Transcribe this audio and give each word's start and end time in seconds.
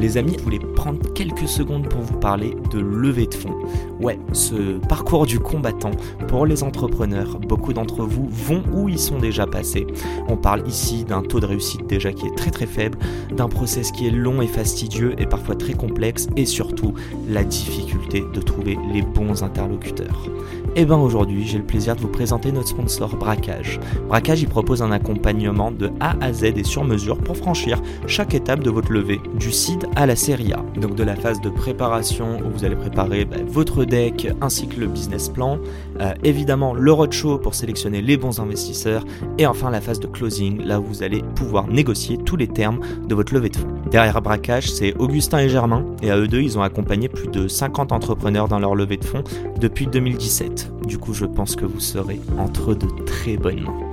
Les 0.00 0.16
amis, 0.16 0.34
je 0.38 0.42
voulais 0.42 0.58
prendre 0.58 1.12
quelques 1.12 1.46
secondes 1.46 1.86
pour 1.86 2.00
vous 2.00 2.18
parler 2.18 2.56
de 2.70 2.80
levée 2.80 3.26
de 3.26 3.34
fonds. 3.34 3.54
Ouais, 4.00 4.18
ce 4.32 4.78
parcours 4.78 5.26
du 5.26 5.38
combattant 5.38 5.90
pour 6.26 6.46
les 6.46 6.62
entrepreneurs, 6.62 7.38
beaucoup 7.38 7.74
d'entre 7.74 8.06
vous 8.06 8.26
vont 8.30 8.62
où 8.72 8.88
ils 8.88 8.98
sont 8.98 9.18
déjà 9.18 9.46
passés. 9.46 9.86
On 10.26 10.38
parle 10.38 10.66
ici 10.66 11.04
d'un 11.04 11.20
taux 11.20 11.38
de 11.38 11.44
réussite 11.44 11.86
déjà 11.86 12.14
qui 12.14 12.26
est 12.26 12.34
très 12.34 12.50
très 12.50 12.64
faible, 12.64 12.96
d'un 13.36 13.48
process 13.48 13.92
qui 13.92 14.06
est 14.06 14.10
long 14.10 14.40
et 14.40 14.46
fastidieux 14.46 15.14
et 15.18 15.26
parfois 15.26 15.54
très 15.54 15.74
complexe 15.74 16.28
et 16.34 16.46
surtout 16.46 16.94
la 17.28 17.44
difficulté 17.44 18.24
de 18.32 18.40
trouver 18.40 18.78
les 18.94 19.02
bons 19.02 19.42
interlocuteurs. 19.42 20.30
Et 20.76 20.84
bien 20.84 20.98
aujourd'hui, 20.98 21.44
j'ai 21.48 21.58
le 21.58 21.64
plaisir 21.64 21.96
de 21.96 22.00
vous 22.00 22.08
présenter 22.08 22.52
notre 22.52 22.68
sponsor 22.68 23.16
Braquage. 23.16 23.80
Braquage, 24.06 24.42
il 24.42 24.48
propose 24.48 24.82
un 24.82 24.92
accompagnement 24.92 25.72
de 25.72 25.90
A 25.98 26.14
à 26.20 26.32
Z 26.32 26.44
et 26.44 26.62
sur 26.62 26.84
mesure 26.84 27.18
pour 27.18 27.36
franchir 27.36 27.82
chaque 28.06 28.34
étape 28.34 28.62
de 28.62 28.70
votre 28.70 28.92
levée, 28.92 29.20
du 29.34 29.50
seed 29.50 29.88
à 29.96 30.06
la 30.06 30.14
série 30.14 30.52
A. 30.52 30.64
Donc 30.80 30.94
de 30.94 31.02
la 31.02 31.16
phase 31.16 31.40
de 31.40 31.50
préparation 31.50 32.38
où 32.46 32.50
vous 32.50 32.64
allez 32.64 32.76
préparer 32.76 33.24
bah, 33.24 33.38
votre 33.44 33.84
deck 33.84 34.28
ainsi 34.40 34.68
que 34.68 34.78
le 34.78 34.86
business 34.86 35.28
plan, 35.28 35.58
euh, 36.00 36.14
évidemment 36.24 36.74
le 36.74 36.92
roadshow 36.92 37.38
pour 37.38 37.54
sélectionner 37.54 38.00
les 38.00 38.16
bons 38.16 38.40
investisseurs 38.40 39.04
et 39.38 39.46
enfin 39.46 39.70
la 39.70 39.80
phase 39.80 40.00
de 40.00 40.06
closing 40.06 40.62
là 40.62 40.80
où 40.80 40.84
vous 40.84 41.02
allez 41.02 41.22
pouvoir 41.34 41.66
négocier 41.66 42.18
tous 42.18 42.36
les 42.36 42.48
termes 42.48 42.80
de 43.06 43.14
votre 43.14 43.34
levée 43.34 43.50
de 43.50 43.56
fonds. 43.56 43.68
Derrière 43.90 44.20
Braquage, 44.22 44.70
c'est 44.70 44.94
Augustin 44.96 45.38
et 45.38 45.48
Germain 45.48 45.84
et 46.02 46.10
à 46.10 46.16
eux 46.16 46.28
deux, 46.28 46.40
ils 46.40 46.58
ont 46.58 46.62
accompagné 46.62 47.08
plus 47.08 47.28
de 47.28 47.48
50 47.48 47.92
entrepreneurs 47.92 48.48
dans 48.48 48.58
leur 48.58 48.74
levée 48.74 48.96
de 48.96 49.04
fonds 49.04 49.24
depuis 49.58 49.86
2017. 49.86 50.86
Du 50.86 50.98
coup, 50.98 51.12
je 51.12 51.26
pense 51.26 51.56
que 51.56 51.64
vous 51.64 51.80
serez 51.80 52.20
entre 52.38 52.74
de 52.74 52.86
très 53.04 53.36
bonnes 53.36 53.62
mains. 53.62 53.90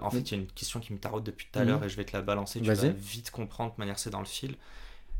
En 0.00 0.10
fait, 0.10 0.20
il 0.20 0.30
y 0.30 0.34
a 0.34 0.42
une 0.42 0.46
question 0.46 0.78
qui 0.78 0.92
me 0.92 0.98
taraude 0.98 1.24
depuis 1.24 1.48
tout 1.50 1.58
à 1.58 1.64
l'heure 1.64 1.82
et 1.82 1.88
je 1.88 1.96
vais 1.96 2.04
te 2.04 2.16
la 2.16 2.22
balancer. 2.22 2.60
Tu 2.60 2.66
vas 2.66 2.88
vite 2.90 3.30
comprendre 3.30 3.74
de 3.74 3.80
manière 3.80 3.98
c'est 3.98 4.10
dans 4.10 4.20
le 4.20 4.24
fil. 4.24 4.54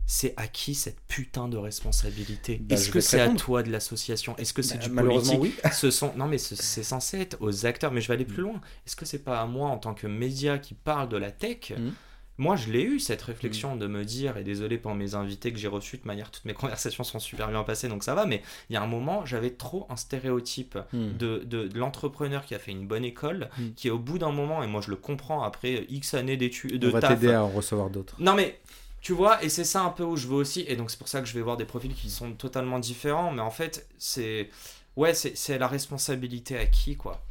C'est 0.08 0.34
à 0.36 0.46
qui 0.46 0.74
cette 0.76 1.00
putain 1.08 1.48
de 1.48 1.56
responsabilité 1.56 2.58
Bah, 2.62 2.74
Est-ce 2.76 2.90
que 2.90 3.00
c'est 3.00 3.20
à 3.20 3.28
toi 3.28 3.62
de 3.64 3.70
l'association 3.72 4.36
Est-ce 4.36 4.52
que 4.54 4.62
c'est 4.62 4.78
Bah, 4.78 4.84
du 4.84 4.90
malheureusement, 4.90 5.36
politique 5.38 5.60
oui. 5.64 5.70
Ce 5.74 5.90
sont 5.90 6.12
non 6.16 6.26
mais 6.26 6.38
ce- 6.38 6.54
c'est 6.54 6.84
censé 6.84 7.18
être 7.20 7.36
aux 7.40 7.66
acteurs. 7.66 7.90
Mais 7.92 8.00
je 8.00 8.08
vais 8.08 8.14
aller 8.14 8.24
Mm. 8.24 8.28
plus 8.28 8.42
loin. 8.42 8.60
Est-ce 8.86 8.94
que 8.96 9.04
c'est 9.04 9.24
pas 9.24 9.40
à 9.40 9.46
moi 9.46 9.68
en 9.68 9.78
tant 9.78 9.94
que 9.94 10.06
média 10.06 10.58
qui 10.58 10.74
parle 10.74 11.08
de 11.08 11.16
la 11.16 11.30
tech 11.30 11.72
Mm. 11.76 11.90
Moi, 12.38 12.54
je 12.54 12.70
l'ai 12.70 12.82
eu 12.82 13.00
cette 13.00 13.22
réflexion 13.22 13.76
de 13.76 13.86
me 13.86 14.04
dire, 14.04 14.36
et 14.36 14.44
désolé 14.44 14.76
pour 14.76 14.94
mes 14.94 15.14
invités 15.14 15.54
que 15.54 15.58
j'ai 15.58 15.68
reçus, 15.68 15.96
de 15.96 16.06
manière, 16.06 16.30
toutes 16.30 16.44
mes 16.44 16.52
conversations 16.92 17.02
sont 17.02 17.18
super 17.18 17.48
bien 17.48 17.62
passées, 17.62 17.88
donc 17.88 18.04
ça 18.04 18.14
va, 18.14 18.26
mais 18.26 18.42
il 18.68 18.74
y 18.74 18.76
a 18.76 18.82
un 18.82 18.86
moment, 18.86 19.24
j'avais 19.24 19.48
trop 19.52 19.86
un 19.88 19.96
stéréotype 19.96 20.78
de, 20.92 21.38
de, 21.46 21.66
de 21.66 21.78
l'entrepreneur 21.78 22.44
qui 22.44 22.54
a 22.54 22.58
fait 22.58 22.72
une 22.72 22.86
bonne 22.86 23.04
école, 23.06 23.48
Mm. 23.58 23.62
qui 23.74 23.88
au 23.88 23.98
bout 23.98 24.18
d'un 24.18 24.32
moment, 24.32 24.62
et 24.62 24.66
moi 24.66 24.82
je 24.82 24.90
le 24.90 24.96
comprends 24.96 25.44
après 25.44 25.86
X 25.88 26.12
années 26.12 26.36
d'études, 26.36 26.78
de 26.78 26.88
On 26.88 26.92
va 26.92 27.00
t'aider 27.00 27.32
à 27.32 27.42
en 27.42 27.48
recevoir 27.48 27.88
d'autres. 27.88 28.16
non 28.18 28.34
mais 28.34 28.58
tu 29.06 29.12
vois, 29.12 29.40
et 29.44 29.48
c'est 29.48 29.62
ça 29.62 29.82
un 29.82 29.90
peu 29.90 30.02
où 30.02 30.16
je 30.16 30.26
veux 30.26 30.34
aussi, 30.34 30.64
et 30.66 30.74
donc 30.74 30.90
c'est 30.90 30.98
pour 30.98 31.06
ça 31.06 31.20
que 31.20 31.28
je 31.28 31.34
vais 31.34 31.40
voir 31.40 31.56
des 31.56 31.64
profils 31.64 31.94
qui 31.94 32.10
sont 32.10 32.32
totalement 32.32 32.80
différents, 32.80 33.30
mais 33.30 33.40
en 33.40 33.52
fait 33.52 33.86
c'est 33.98 34.50
ouais 34.96 35.14
c'est 35.14 35.58
la 35.58 35.68
responsabilité 35.68 36.58
à 36.58 36.66
qui 36.66 36.96
quoi. 36.96 37.22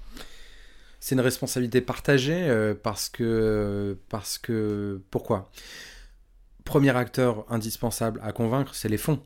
C'est 1.02 1.16
une 1.16 1.22
responsabilité 1.22 1.82
partagée 1.82 2.48
euh, 2.48 2.76
parce 2.82 3.10
que 3.10 3.98
parce 4.08 4.38
que 4.38 5.02
pourquoi? 5.12 5.52
Premier 6.64 6.96
acteur 6.96 7.44
indispensable 7.50 8.22
à 8.24 8.32
convaincre, 8.32 8.74
c'est 8.74 8.88
les 8.88 8.98
fonds. 8.98 9.22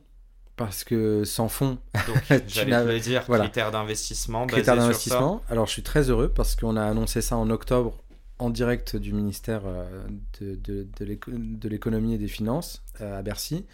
Parce 0.56 0.82
que 0.82 1.22
sans 1.22 1.48
fonds, 1.48 1.78
Donc 2.08 2.42
j'allais 2.48 2.84
le 2.84 2.98
dire, 2.98 3.22
voilà. 3.28 3.44
critères 3.44 3.70
d'investissement, 3.70 4.48
critères 4.48 4.74
d'investissement. 4.76 5.40
Alors 5.48 5.68
je 5.68 5.72
suis 5.72 5.84
très 5.84 6.10
heureux 6.10 6.28
parce 6.28 6.56
qu'on 6.56 6.76
a 6.76 6.82
annoncé 6.82 7.22
ça 7.22 7.36
en 7.36 7.48
octobre 7.48 8.02
en 8.40 8.50
direct 8.50 8.96
du 8.96 9.12
ministère 9.12 9.62
euh, 9.66 9.84
de, 10.40 10.56
de, 10.56 10.86
de 10.98 11.04
l'éco- 11.04 11.30
de 11.32 11.68
l'économie 11.68 12.14
et 12.14 12.18
des 12.18 12.28
finances 12.28 12.82
euh, 13.00 13.18
à 13.18 13.22
Bercy, 13.22 13.66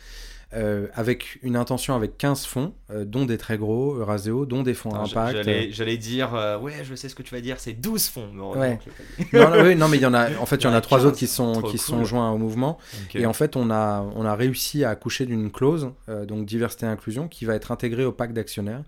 euh, 0.54 0.86
avec 0.94 1.40
une 1.42 1.56
intention 1.56 1.96
avec 1.96 2.18
15 2.18 2.46
fonds, 2.46 2.72
euh, 2.92 3.04
dont 3.04 3.26
des 3.26 3.36
très 3.36 3.58
gros, 3.58 3.96
Euraseo, 3.96 4.46
dont 4.46 4.62
des 4.62 4.74
fonds 4.74 4.94
à 4.94 5.00
impact. 5.00 5.42
J'allais 5.70 5.96
dire, 5.96 6.36
euh, 6.36 6.56
ouais, 6.56 6.84
je 6.84 6.94
sais 6.94 7.08
ce 7.08 7.16
que 7.16 7.24
tu 7.24 7.34
vas 7.34 7.40
dire, 7.40 7.58
c'est 7.58 7.72
12 7.72 8.08
fonds. 8.08 8.30
Ouais. 8.54 8.78
non, 9.32 9.50
non, 9.50 9.64
oui, 9.64 9.74
non, 9.74 9.88
mais 9.88 9.96
il 9.96 10.04
y 10.04 10.06
en 10.06 10.14
a. 10.14 10.36
En 10.38 10.46
fait, 10.46 10.56
il 10.56 10.64
y 10.64 10.66
en 10.68 10.72
a 10.72 10.80
trois 10.80 10.98
15, 10.98 11.06
autres 11.06 11.16
qui 11.16 11.26
sont 11.26 11.54
qui 11.54 11.72
cool. 11.72 11.78
sont 11.78 12.04
joints 12.04 12.30
au 12.30 12.38
mouvement. 12.38 12.78
Et 13.16 13.26
en 13.26 13.32
fait, 13.32 13.56
on 13.56 13.72
a 13.72 14.06
on 14.14 14.24
a 14.24 14.36
réussi 14.36 14.84
à 14.84 14.90
accoucher 14.90 15.26
d'une 15.26 15.50
clause, 15.50 15.90
donc 16.28 16.46
diversité 16.46 16.86
et 16.86 16.88
inclusion, 16.88 17.26
qui 17.26 17.44
va 17.44 17.56
être 17.56 17.72
intégrée 17.72 18.04
au 18.04 18.12
pacte 18.12 18.32
d'actionnaires. 18.32 18.82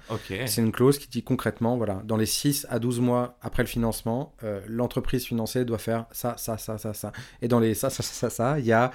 C'est 0.46 0.62
une 0.62 0.72
clause 0.72 0.98
qui 0.98 1.08
dit 1.08 1.24
concrètement, 1.24 1.76
voilà, 1.76 2.02
dans 2.04 2.16
les 2.16 2.26
6 2.26 2.68
à 2.70 2.78
12 2.78 3.00
mois 3.00 3.36
après 3.42 3.64
le 3.64 3.68
financement, 3.68 4.32
l'entreprise 4.68 5.24
financée 5.24 5.64
doit 5.64 5.78
faire 5.78 6.06
ça, 6.12 6.34
ça, 6.38 6.56
ça, 6.56 6.78
ça, 6.78 6.94
ça. 6.94 7.10
Et 7.42 7.48
dans 7.48 7.58
les 7.58 7.74
ça, 7.74 7.90
ça, 7.90 8.04
ça, 8.04 8.14
ça, 8.14 8.30
ça, 8.30 8.58
il 8.60 8.64
y 8.64 8.72
a 8.72 8.92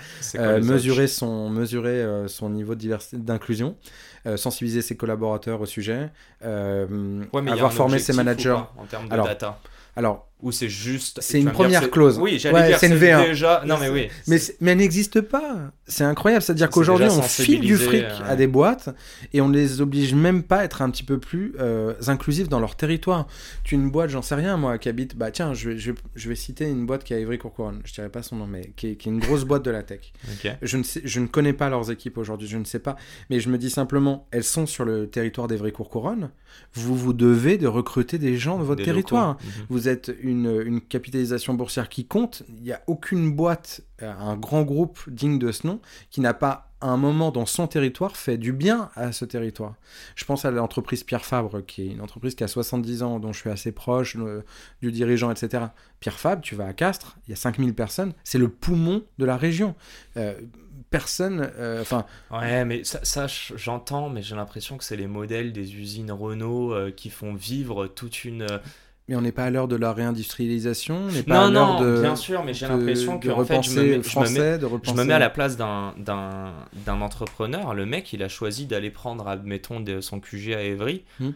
mesurer 0.62 1.08
son 1.08 1.50
mesurer 1.50 2.06
son 2.28 2.53
niveau 2.54 2.76
de 2.76 2.80
diversité 2.80 3.18
d'inclusion, 3.18 3.76
euh, 4.26 4.38
sensibiliser 4.38 4.82
ses 4.82 4.96
collaborateurs 4.98 5.60
au 5.62 5.66
sujet, 5.66 6.10
euh, 6.44 7.24
Ouais, 7.34 7.42
mais 7.42 7.52
avoir 7.52 7.74
formé 7.74 8.00
ses 8.00 8.14
managers. 8.14 8.50
pas 8.56 8.74
en 8.78 8.86
termes 8.86 9.08
de 9.10 9.14
Alors, 9.14 9.26
data? 9.28 9.60
Alors, 9.96 10.28
Ou 10.44 10.52
c'est 10.52 10.70
juste. 10.70 11.20
C'est 11.22 11.40
une 11.40 11.46
dire, 11.46 11.54
première 11.54 11.90
clause. 11.90 12.20
Oui, 12.20 12.38
j'allais 12.38 12.54
Ouais, 12.56 12.68
dire, 12.68 12.78
c'est 12.78 12.88
une 12.88 13.00
c'est 13.00 13.12
V1. 13.14 13.26
déjà. 13.28 13.64
Non, 13.66 13.78
mais 13.80 13.90
oui. 13.90 14.10
Mais, 14.28 14.40
elle 14.72 14.78
n'existe 14.78 15.22
pas. 15.22 15.72
C'est 15.88 16.04
incroyable. 16.04 16.44
C'est-à-dire 16.44 16.68
C'est 16.68 16.74
qu'aujourd'hui, 16.74 17.08
on 17.10 17.22
file 17.22 17.62
du 17.62 17.78
fric 17.78 18.04
ouais. 18.04 18.28
à 18.28 18.36
des 18.36 18.48
boîtes 18.48 18.90
et 19.34 19.40
on 19.42 19.48
ne 19.48 19.56
les 19.56 19.80
oblige 19.82 20.14
même 20.14 20.44
pas 20.44 20.58
à 20.58 20.64
être 20.66 20.82
un 20.82 20.90
petit 20.90 21.04
peu 21.04 21.18
plus 21.18 21.56
euh, 21.60 21.94
inclusifs 22.08 22.50
dans 22.50 22.60
leur 22.60 22.76
territoire. 22.76 23.28
Tu 23.64 23.76
une 23.76 23.90
boîte, 23.90 24.10
j'en 24.10 24.22
sais 24.22 24.36
rien, 24.36 24.58
moi, 24.58 24.78
qui 24.78 24.90
habite. 24.90 25.16
Bah 25.16 25.32
tiens, 25.32 25.54
je 25.54 25.70
vais, 25.70 25.78
je 25.78 25.92
vais, 25.92 25.98
je 26.16 26.30
vais 26.30 26.36
citer 26.36 26.70
une 26.70 26.86
boîte 26.86 27.04
qui 27.06 27.14
est 27.14 27.18
à 27.18 27.20
Ivry-Courcouronne. 27.22 27.82
Je 27.86 27.94
dirais 27.94 28.10
pas 28.10 28.22
son 28.22 28.36
nom, 28.36 28.46
mais 28.48 28.74
qui 28.76 28.88
est, 28.90 28.96
qui 28.96 29.08
est 29.08 29.12
une 29.14 29.20
grosse 29.20 29.46
boîte 29.46 29.64
de 29.64 29.72
la 29.72 29.82
tech. 29.84 30.12
Ok. 30.34 30.52
Je 30.62 30.78
ne, 30.78 30.84
sais, 30.84 31.02
je 31.06 31.20
ne 31.20 31.28
connais 31.28 31.54
pas 31.54 31.70
leurs 31.70 31.90
équipes 31.92 32.18
aujourd'hui, 32.18 32.48
je 32.48 32.58
ne 32.58 32.66
sais 32.66 32.80
pas. 32.80 32.96
Mais 33.30 33.40
je 33.40 33.50
me 33.50 33.58
dis 33.58 33.70
simplement, 33.70 34.28
elles 34.32 34.44
sont 34.44 34.66
sur 34.66 34.84
le 34.84 35.08
territoire 35.08 35.48
d'Evry-Courcouronne. 35.48 36.32
Vous 36.74 36.96
vous 36.96 37.14
devez 37.14 37.58
de 37.58 37.68
recruter 37.68 38.18
des 38.18 38.36
gens 38.38 38.58
de 38.60 38.64
votre 38.64 38.80
Des 38.80 38.84
territoire. 38.84 39.30
locaux. 39.30 39.44
Mhm. 39.46 39.66
Vous 39.70 39.88
êtes 39.88 40.12
une, 40.22 40.33
une 40.34 40.82
capitalisation 40.82 41.54
boursière 41.54 41.90
qui 41.90 42.06
compte. 42.06 42.44
Il 42.50 42.64
n'y 42.64 42.72
a 42.72 42.82
aucune 42.88 43.32
boîte, 43.32 43.82
euh, 44.02 44.12
un 44.12 44.36
grand 44.36 44.64
groupe 44.64 45.00
digne 45.08 45.40
de 45.40 45.52
ce 45.52 45.68
nom, 45.68 45.80
qui 46.10 46.22
n'a 46.22 46.34
pas 46.34 46.72
à 46.82 46.88
un 46.88 46.98
moment 46.98 47.32
dans 47.32 47.46
son 47.46 47.68
territoire 47.68 48.18
fait 48.18 48.38
du 48.38 48.52
bien 48.52 48.90
à 48.96 49.12
ce 49.14 49.24
territoire. 49.24 49.76
Je 50.16 50.26
pense 50.26 50.44
à 50.44 50.52
l'entreprise 50.52 51.04
Pierre 51.04 51.24
Fabre, 51.24 51.66
qui 51.66 51.84
est 51.84 51.88
une 51.88 52.02
entreprise 52.02 52.36
qui 52.36 52.44
a 52.44 52.48
70 52.48 53.04
ans, 53.04 53.20
dont 53.20 53.32
je 53.32 53.40
suis 53.40 53.50
assez 53.50 53.72
proche 53.72 54.18
du 54.82 54.92
dirigeant, 54.92 55.32
etc. 55.32 55.66
Pierre 56.02 56.20
Fabre, 56.20 56.42
tu 56.42 56.56
vas 56.56 56.68
à 56.68 56.74
Castres, 56.74 57.16
il 57.28 57.32
y 57.32 57.34
a 57.34 57.38
5000 57.38 57.74
personnes, 57.74 58.14
c'est 58.26 58.38
le 58.38 58.50
poumon 58.50 59.04
de 59.18 59.26
la 59.26 59.38
région. 59.38 59.76
Euh, 60.18 60.34
personne, 60.90 61.50
euh, 61.58 61.82
enfin, 61.82 62.06
Ouais, 62.30 62.66
mais 62.66 62.84
ça, 62.84 63.28
j'entends, 63.56 64.10
mais 64.10 64.22
j'ai 64.22 64.36
l'impression 64.36 64.78
que 64.78 64.84
c'est 64.84 64.98
les 64.98 65.08
modèles 65.08 65.54
des 65.54 65.76
usines 65.76 66.12
Renault 66.12 66.76
qui 66.98 67.10
font 67.10 67.34
vivre 67.34 67.88
toute 67.88 68.26
une. 68.26 68.46
Mais 69.08 69.16
on 69.16 69.22
n'est 69.22 69.34
pas 69.34 69.44
à 69.46 69.50
l'heure 69.50 69.68
de 69.68 69.76
la 69.76 69.92
réindustrialisation, 69.92 70.96
on 70.96 71.12
n'est 71.12 71.24
pas 71.24 71.34
Non, 71.34 71.42
à 71.48 71.52
l'heure 71.52 71.82
non, 71.82 71.82
de, 71.82 72.02
bien 72.02 72.16
sûr, 72.16 72.44
mais 72.44 72.54
j'ai 72.54 72.68
l'impression 72.68 73.20
que 73.20 73.30
en 73.30 73.44
fait, 73.44 73.62
je 73.62 73.72
me 73.72 73.76
mets, 73.84 74.04
je 74.04 74.20
me 74.20 74.30
mets- 74.30 74.80
je 74.84 74.94
me 74.94 75.04
mets 75.04 75.14
à 75.14 75.20
la 75.20 75.30
place 75.30 75.58
d'un, 75.58 75.94
entrepreneur. 76.88 77.74
Le 77.74 77.86
mec, 77.86 78.14
il 78.14 78.24
a 78.24 78.30
choisi 78.30 78.66
d'aller 78.66 78.92
prendre, 78.92 79.28
admettons, 79.28 79.82
de 79.82 80.00
son 80.00 80.20
QG 80.20 80.54
à 80.54 80.62
Évry. 80.62 81.04
Hmm. 81.20 81.32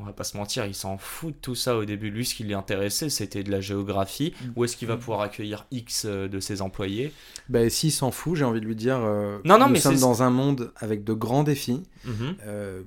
On 0.00 0.04
va 0.04 0.12
pas 0.12 0.24
se 0.24 0.38
mentir, 0.38 0.64
il 0.64 0.74
s'en 0.74 0.96
fout 0.96 1.34
de 1.34 1.38
tout 1.38 1.54
ça 1.54 1.76
au 1.76 1.84
début. 1.84 2.10
Lui, 2.10 2.24
ce 2.24 2.34
qui 2.34 2.44
l'intéressait, 2.44 3.10
c'était 3.10 3.42
de 3.42 3.50
la 3.50 3.60
géographie. 3.60 4.32
Hmm. 4.42 4.52
Où 4.56 4.64
est-ce 4.64 4.76
qu'il 4.76 4.88
va 4.88 4.96
pouvoir 4.96 5.20
accueillir 5.20 5.66
X 5.70 6.06
euh, 6.06 6.28
de 6.28 6.40
ses 6.40 6.62
employés? 6.62 7.12
Ben, 7.50 7.68
s'il 7.68 7.92
s'en 7.92 8.10
fout, 8.10 8.36
j'ai 8.36 8.44
envie 8.44 8.60
de 8.60 8.66
lui 8.66 8.76
dire 8.76 9.00
euh, 9.02 9.38
Non, 9.44 9.58
non, 9.58 9.66
nous 9.66 9.72
mais 9.72 9.80
sommes 9.80 9.98
dans 9.98 10.22
un 10.22 10.30
monde 10.30 10.72
avec 10.76 11.04
de 11.04 11.12
grands 11.12 11.42
défis. 11.42 11.82
Mhm. 12.04 12.36
Euh, 12.46 12.82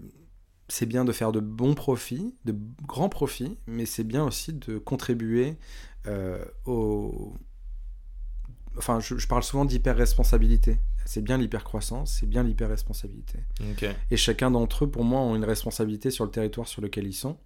c'est 0.67 0.85
bien 0.85 1.05
de 1.05 1.11
faire 1.11 1.31
de 1.31 1.39
bons 1.39 1.75
profits, 1.75 2.35
de 2.45 2.55
grands 2.87 3.09
profits, 3.09 3.57
mais 3.67 3.85
c'est 3.85 4.03
bien 4.03 4.23
aussi 4.23 4.53
de 4.53 4.77
contribuer 4.77 5.57
euh, 6.07 6.43
au... 6.65 7.33
Enfin, 8.77 8.99
je, 8.99 9.17
je 9.17 9.27
parle 9.27 9.43
souvent 9.43 9.63
d'hyper-responsabilité. 9.63 10.77
C'est 11.05 11.21
bien 11.21 11.37
l'hyper-croissance, 11.37 12.17
c'est 12.19 12.25
bien 12.25 12.43
l'hyper-responsabilité. 12.43 13.39
Et 14.11 14.17
chacun 14.17 14.51
d'entre 14.51 14.85
eux, 14.85 14.89
pour 14.89 15.03
moi, 15.03 15.21
ont 15.21 15.35
une 15.35 15.45
responsabilité 15.45 16.09
sur 16.09 16.25
le 16.25 16.31
territoire 16.31 16.67
sur 16.67 16.81
lequel 16.81 17.05
ils 17.05 17.13
sont. 17.13 17.37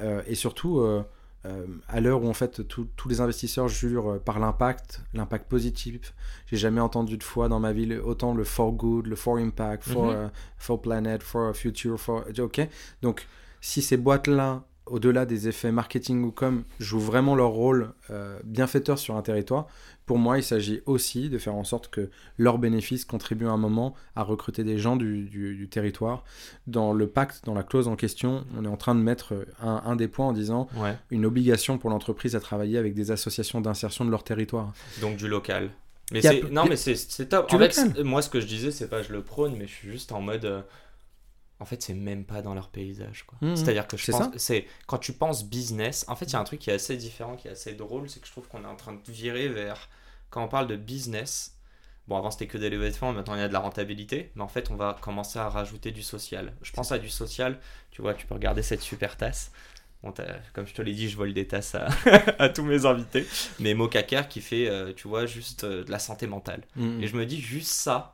Euh, 0.00 0.22
et 0.26 0.34
surtout, 0.34 0.80
euh, 0.80 1.04
euh, 1.46 1.66
à 1.88 2.00
l'heure 2.00 2.22
où 2.22 2.28
en 2.28 2.32
fait 2.32 2.66
tous 2.68 3.08
les 3.08 3.20
investisseurs 3.20 3.68
jurent 3.68 4.12
euh, 4.12 4.18
par 4.18 4.38
l'impact, 4.38 5.02
l'impact 5.12 5.48
positif, 5.48 6.14
j'ai 6.46 6.56
jamais 6.56 6.80
entendu 6.80 7.18
de 7.18 7.22
fois 7.22 7.48
dans 7.48 7.60
ma 7.60 7.72
vie 7.72 7.94
autant 7.96 8.34
le 8.34 8.44
for 8.44 8.72
good, 8.72 9.06
le 9.06 9.16
for 9.16 9.36
impact, 9.36 9.82
for, 9.84 10.12
mhm. 10.12 10.30
for 10.56 10.80
planet, 10.80 11.22
for 11.22 11.54
future, 11.54 11.98
for. 11.98 12.24
Ok. 12.38 12.66
Donc 13.02 13.26
si 13.60 13.82
ces 13.82 13.96
boîtes-là 13.96 14.64
au-delà 14.86 15.24
des 15.26 15.48
effets 15.48 15.72
marketing 15.72 16.24
ou 16.24 16.30
com, 16.30 16.64
jouent 16.78 17.00
vraiment 17.00 17.34
leur 17.34 17.50
rôle 17.50 17.92
euh, 18.10 18.38
bienfaiteur 18.44 18.98
sur 18.98 19.16
un 19.16 19.22
territoire, 19.22 19.66
pour 20.06 20.18
moi, 20.18 20.36
il 20.36 20.42
s'agit 20.42 20.82
aussi 20.84 21.30
de 21.30 21.38
faire 21.38 21.54
en 21.54 21.64
sorte 21.64 21.88
que 21.88 22.10
leurs 22.36 22.58
bénéfices 22.58 23.06
contribuent 23.06 23.46
à 23.46 23.52
un 23.52 23.56
moment 23.56 23.94
à 24.16 24.22
recruter 24.22 24.62
des 24.62 24.76
gens 24.76 24.96
du, 24.96 25.68
territoire. 25.70 26.24
Dans 26.66 26.92
le 26.92 27.06
pacte, 27.06 27.44
dans 27.44 27.54
la 27.54 27.62
clause 27.62 27.88
en 27.88 27.96
question, 27.96 28.44
on 28.56 28.66
est 28.66 28.68
en 28.68 28.76
train 28.76 28.94
de 28.94 29.00
mettre 29.00 29.32
un, 29.62 29.96
des 29.96 30.08
points 30.08 30.26
en 30.26 30.32
disant 30.32 30.68
une 31.10 31.24
obligation 31.24 31.78
pour 31.78 31.88
l'entreprise 31.88 32.36
à 32.36 32.40
travailler 32.40 32.76
avec 32.76 32.94
des 32.94 33.10
associations 33.10 33.62
d'insertion 33.62 34.04
de 34.04 34.10
leur 34.10 34.24
territoire. 34.24 34.72
Donc 35.00 35.16
du 35.16 35.26
local. 35.26 35.70
Mais 36.12 36.20
non, 36.50 36.66
mais 36.66 36.76
c'est 36.76 37.26
top. 37.26 37.50
En 37.52 37.58
fait, 37.58 38.02
moi, 38.04 38.20
ce 38.20 38.28
que 38.28 38.40
je 38.40 38.46
disais, 38.46 38.70
c'est 38.70 38.88
pas 38.88 39.02
je 39.02 39.12
le 39.12 39.22
prône, 39.22 39.56
mais 39.58 39.66
je 39.66 39.72
suis 39.72 39.90
juste 39.90 40.12
en 40.12 40.20
mode. 40.20 40.44
Euh, 40.44 40.60
en 41.60 41.64
fait, 41.64 41.82
c'est 41.82 41.94
même 41.94 42.24
pas 42.24 42.42
dans 42.42 42.54
leur 42.54 42.68
paysage. 42.68 43.24
Mmh, 43.40 43.56
C'est-à-dire 43.56 43.86
que 43.86 43.96
je 43.96 44.10
pense, 44.10 44.36
c'est 44.36 44.66
quand 44.86 44.98
tu 44.98 45.12
penses 45.12 45.44
business, 45.44 46.04
en 46.08 46.16
fait, 46.16 46.26
il 46.26 46.32
y 46.32 46.36
a 46.36 46.40
un 46.40 46.44
truc 46.44 46.60
qui 46.60 46.70
est 46.70 46.74
assez 46.74 46.96
différent, 46.96 47.36
qui 47.36 47.48
est 47.48 47.52
assez 47.52 47.74
drôle, 47.74 48.08
c'est 48.08 48.20
que 48.20 48.26
je 48.26 48.32
trouve 48.32 48.48
qu'on 48.48 48.64
est 48.64 48.68
en 48.68 48.76
train 48.76 48.92
de 48.92 49.12
virer 49.12 49.48
vers, 49.48 49.88
quand 50.30 50.44
on 50.44 50.48
parle 50.48 50.66
de 50.66 50.76
business, 50.76 51.56
bon, 52.08 52.16
avant 52.16 52.30
c'était 52.30 52.48
que 52.48 52.58
des 52.58 52.70
levées 52.70 52.90
de 52.90 52.96
fonds, 52.96 53.12
maintenant 53.12 53.34
il 53.34 53.40
y 53.40 53.44
a 53.44 53.48
de 53.48 53.52
la 53.52 53.60
rentabilité, 53.60 54.32
mais 54.34 54.42
en 54.42 54.48
fait, 54.48 54.70
on 54.70 54.76
va 54.76 54.96
commencer 55.00 55.38
à 55.38 55.48
rajouter 55.48 55.92
du 55.92 56.02
social. 56.02 56.52
Je 56.62 56.72
pense 56.72 56.90
à 56.90 56.98
du 56.98 57.08
social, 57.08 57.58
tu 57.90 58.02
vois, 58.02 58.14
tu 58.14 58.26
peux 58.26 58.34
regarder 58.34 58.62
cette 58.62 58.82
super 58.82 59.16
tasse. 59.16 59.52
Bon, 60.02 60.12
comme 60.52 60.66
je 60.66 60.74
te 60.74 60.82
l'ai 60.82 60.92
dit, 60.92 61.08
je 61.08 61.16
vole 61.16 61.32
des 61.32 61.46
tasses 61.46 61.76
à, 62.38 62.48
tous 62.54 62.62
mes 62.62 62.84
invités. 62.84 63.26
Mais 63.58 63.72
Mokaker 63.72 64.28
qui 64.28 64.42
fait, 64.42 64.68
euh, 64.68 64.92
tu 64.92 65.08
vois, 65.08 65.24
juste 65.24 65.64
euh, 65.64 65.82
de 65.82 65.90
la 65.90 65.98
santé 65.98 66.26
mentale. 66.26 66.60
Mmh. 66.76 67.02
Et 67.02 67.06
je 67.06 67.16
me 67.16 67.24
dis, 67.24 67.40
juste 67.40 67.70
ça, 67.70 68.13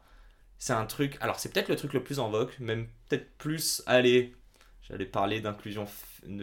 c'est 0.60 0.74
un 0.74 0.86
truc. 0.86 1.16
Alors, 1.20 1.40
c'est 1.40 1.52
peut-être 1.52 1.70
le 1.70 1.74
truc 1.74 1.94
le 1.94 2.04
plus 2.04 2.20
en 2.20 2.28
vogue, 2.28 2.50
même 2.60 2.86
peut-être 3.08 3.28
plus. 3.38 3.82
Allez, 3.86 4.36
j'allais 4.82 5.06
parler 5.06 5.40
d'inclusion 5.40 5.86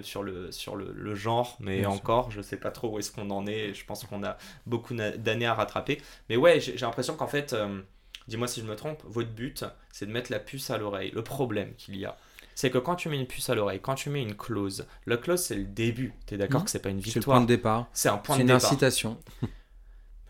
sur 0.01 0.23
le, 0.23 0.51
sur 0.51 0.75
le, 0.75 1.15
genre, 1.15 1.55
mais 1.59 1.85
encore, 1.85 2.31
je 2.31 2.41
sais 2.41 2.57
pas 2.57 2.71
trop 2.71 2.89
où 2.89 2.99
est-ce 2.99 3.11
qu'on 3.11 3.29
en 3.29 3.45
est. 3.45 3.75
Je 3.75 3.85
pense 3.85 4.03
qu'on 4.05 4.23
a 4.23 4.37
beaucoup 4.65 4.95
d'années 4.95 5.45
à 5.45 5.53
rattraper. 5.53 6.01
Mais 6.29 6.35
ouais, 6.35 6.59
j'ai 6.59 6.75
l'impression 6.77 7.15
qu'en 7.15 7.27
fait, 7.27 7.53
euh, 7.53 7.79
dis-moi 8.27 8.47
si 8.47 8.61
je 8.61 8.65
me 8.65 8.75
trompe, 8.75 9.03
votre 9.05 9.29
but, 9.29 9.63
c'est 9.91 10.07
de 10.07 10.11
mettre 10.11 10.31
la 10.31 10.39
puce 10.39 10.71
à 10.71 10.79
l'oreille. 10.79 11.11
Le 11.13 11.23
problème 11.23 11.75
qu'il 11.75 11.95
y 11.95 12.05
a, 12.05 12.17
c'est 12.55 12.71
que 12.71 12.79
quand 12.79 12.95
tu 12.95 13.09
mets 13.09 13.19
une 13.19 13.27
puce 13.27 13.51
à 13.51 13.55
l'oreille, 13.55 13.81
quand 13.81 13.93
tu 13.93 14.09
mets 14.09 14.23
une 14.23 14.35
clause, 14.35 14.87
la 15.05 15.17
clause 15.17 15.43
c'est 15.43 15.55
le 15.55 15.65
début. 15.65 16.15
Tu 16.25 16.33
es 16.33 16.37
d'accord 16.37 16.61
mmh. 16.61 16.65
que 16.65 16.71
c'est 16.71 16.81
pas 16.81 16.89
une 16.89 16.99
victoire 16.99 17.13
C'est 17.13 17.19
le 17.19 17.33
point 17.33 17.41
de 17.41 17.45
départ. 17.45 17.87
C'est 17.93 18.09
un 18.09 18.17
point 18.17 18.35
de 18.35 18.41
départ. 18.41 18.61
C'est 18.61 18.67
une 18.67 18.73
incitation. 18.73 19.19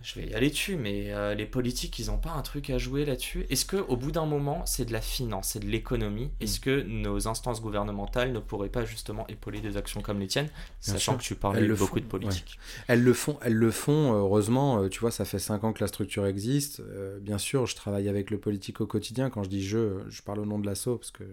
je 0.01 0.19
vais 0.19 0.27
y 0.27 0.33
aller 0.33 0.49
dessus, 0.49 0.75
mais 0.75 1.11
euh, 1.11 1.33
les 1.33 1.45
politiques, 1.45 1.97
ils 1.99 2.07
n'ont 2.07 2.17
pas 2.17 2.31
un 2.31 2.41
truc 2.41 2.69
à 2.69 2.77
jouer 2.77 3.03
là-dessus? 3.03 3.45
Est-ce 3.49 3.65
que 3.65 3.77
au 3.77 3.97
bout 3.97 4.11
d'un 4.11 4.25
moment, 4.25 4.65
c'est 4.65 4.85
de 4.85 4.93
la 4.93 5.01
finance, 5.01 5.49
c'est 5.49 5.59
de 5.59 5.65
l'économie? 5.65 6.31
Est-ce 6.39 6.59
mm. 6.59 6.61
que 6.61 6.81
nos 6.83 7.27
instances 7.27 7.61
gouvernementales 7.61 8.31
ne 8.31 8.39
pourraient 8.39 8.69
pas 8.69 8.85
justement 8.85 9.25
épauler 9.27 9.59
des 9.59 9.75
actions 9.75 10.01
comme 10.01 10.19
les 10.19 10.27
tiennes, 10.27 10.49
sachant 10.79 11.17
que 11.17 11.23
tu 11.23 11.35
parles 11.35 11.67
beaucoup 11.75 11.99
de 11.99 12.05
politique 12.05 12.59
Elles 12.87 13.03
le 13.03 13.13
font, 13.13 13.37
elles 13.41 13.55
le 13.55 13.71
font. 13.71 14.13
Heureusement, 14.13 14.81
euh, 14.81 14.89
tu 14.89 14.99
vois, 14.99 15.11
ça 15.11 15.25
fait 15.25 15.39
cinq 15.39 15.63
ans 15.63 15.73
que 15.73 15.83
la 15.83 15.87
structure 15.87 16.25
existe. 16.25 16.79
Euh, 16.79 17.19
bien 17.19 17.37
sûr, 17.37 17.65
je 17.65 17.75
travaille 17.75 18.07
avec 18.07 18.29
le 18.29 18.37
politique 18.37 18.81
au 18.81 18.87
quotidien. 18.87 19.29
Quand 19.29 19.43
je 19.43 19.49
dis 19.49 19.65
je, 19.65 20.03
je 20.09 20.21
parle 20.21 20.39
au 20.39 20.45
nom 20.45 20.59
de 20.59 20.65
l'assaut 20.65 20.97
parce 20.97 21.11
que 21.11 21.23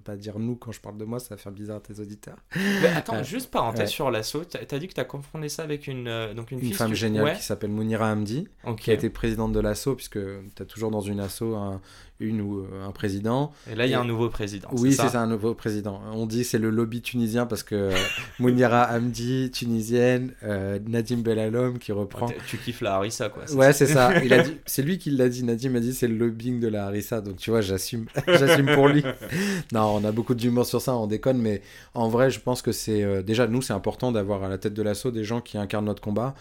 pas 0.00 0.16
dire 0.16 0.38
nous 0.38 0.56
quand 0.56 0.72
je 0.72 0.80
parle 0.80 0.98
de 0.98 1.04
moi, 1.04 1.18
ça 1.20 1.34
va 1.34 1.36
faire 1.36 1.52
bizarre 1.52 1.76
à 1.76 1.80
tes 1.80 2.00
auditeurs. 2.00 2.36
Mais 2.56 2.88
attends, 2.88 3.16
euh, 3.16 3.22
juste 3.24 3.50
parenthèse 3.50 3.90
sur 3.90 4.10
l'assaut, 4.10 4.44
tu 4.44 4.56
as 4.56 4.78
dit 4.78 4.88
que 4.88 4.94
tu 4.94 5.00
as 5.00 5.04
confondu 5.04 5.48
ça 5.48 5.62
avec 5.62 5.86
une, 5.86 6.08
euh, 6.08 6.34
donc 6.34 6.50
une, 6.50 6.60
une 6.60 6.72
femme 6.72 6.94
géniale 6.94 7.36
qui 7.36 7.42
s'appelle 7.42 7.70
Mounira 7.70 8.10
Hamdi, 8.10 8.48
qui 8.78 8.90
a 8.90 8.94
été 8.94 9.10
présidente 9.10 9.52
de 9.52 9.60
l'assaut, 9.60 9.94
puisque 9.94 10.18
tu 10.18 10.62
as 10.62 10.66
toujours 10.66 10.90
dans 10.90 11.00
une 11.00 11.20
assaut 11.20 11.54
un, 11.54 11.80
une 12.20 12.40
ou 12.40 12.60
euh, 12.60 12.86
un 12.86 12.90
président. 12.90 13.52
Et 13.70 13.74
là, 13.74 13.86
il 13.86 13.90
y 13.90 13.94
a 13.94 14.00
un 14.00 14.04
nouveau 14.04 14.28
président. 14.28 14.68
Oui, 14.72 14.92
c'est 14.92 15.08
ça, 15.08 15.20
un 15.20 15.26
nouveau 15.26 15.54
président. 15.54 16.00
On 16.12 16.26
dit 16.26 16.44
c'est 16.44 16.58
le 16.58 16.70
lobby 16.70 17.00
tunisien 17.00 17.46
parce 17.46 17.62
que 17.62 17.74
euh, 17.74 17.96
Mounira 18.40 18.84
Hamdi, 18.84 19.50
tunisienne, 19.52 20.32
euh, 20.42 20.78
Nadim 20.86 21.18
Belalom 21.18 21.78
qui 21.78 21.92
reprend. 21.92 22.28
tu 22.48 22.58
kiffes 22.58 22.80
la 22.80 22.96
Harissa, 22.96 23.28
quoi. 23.28 23.44
Ouais, 23.52 23.72
c'est 23.72 23.86
ça. 23.86 24.12
C'est 24.66 24.82
lui 24.82 24.98
qui 24.98 25.10
l'a 25.10 25.28
dit. 25.28 25.44
Nadim 25.44 25.74
a 25.74 25.80
dit 25.80 25.94
c'est 25.94 26.08
le 26.08 26.16
lobbying 26.16 26.60
de 26.60 26.68
la 26.68 26.86
Harissa. 26.86 27.20
Donc 27.20 27.36
tu 27.36 27.50
vois, 27.50 27.60
j'assume, 27.60 28.06
pour 28.74 28.88
lui. 28.88 29.04
non, 29.72 29.96
on 29.96 30.04
a 30.04 30.12
beaucoup 30.12 30.34
d'humour 30.34 30.66
sur 30.66 30.80
ça, 30.80 30.94
on 30.96 31.06
déconne, 31.06 31.38
mais 31.38 31.62
en 31.94 32.08
vrai, 32.08 32.30
je 32.30 32.40
pense 32.40 32.62
que 32.62 32.72
c'est 32.72 33.22
déjà 33.22 33.46
nous, 33.46 33.62
c'est 33.62 33.72
important 33.72 34.12
d'avoir 34.12 34.42
à 34.42 34.48
la 34.48 34.58
tête 34.58 34.74
de 34.74 34.82
l'assaut 34.82 35.10
des 35.10 35.24
gens 35.24 35.40
qui 35.40 35.58
incarnent 35.58 35.86
notre 35.86 36.02
combat. 36.02 36.34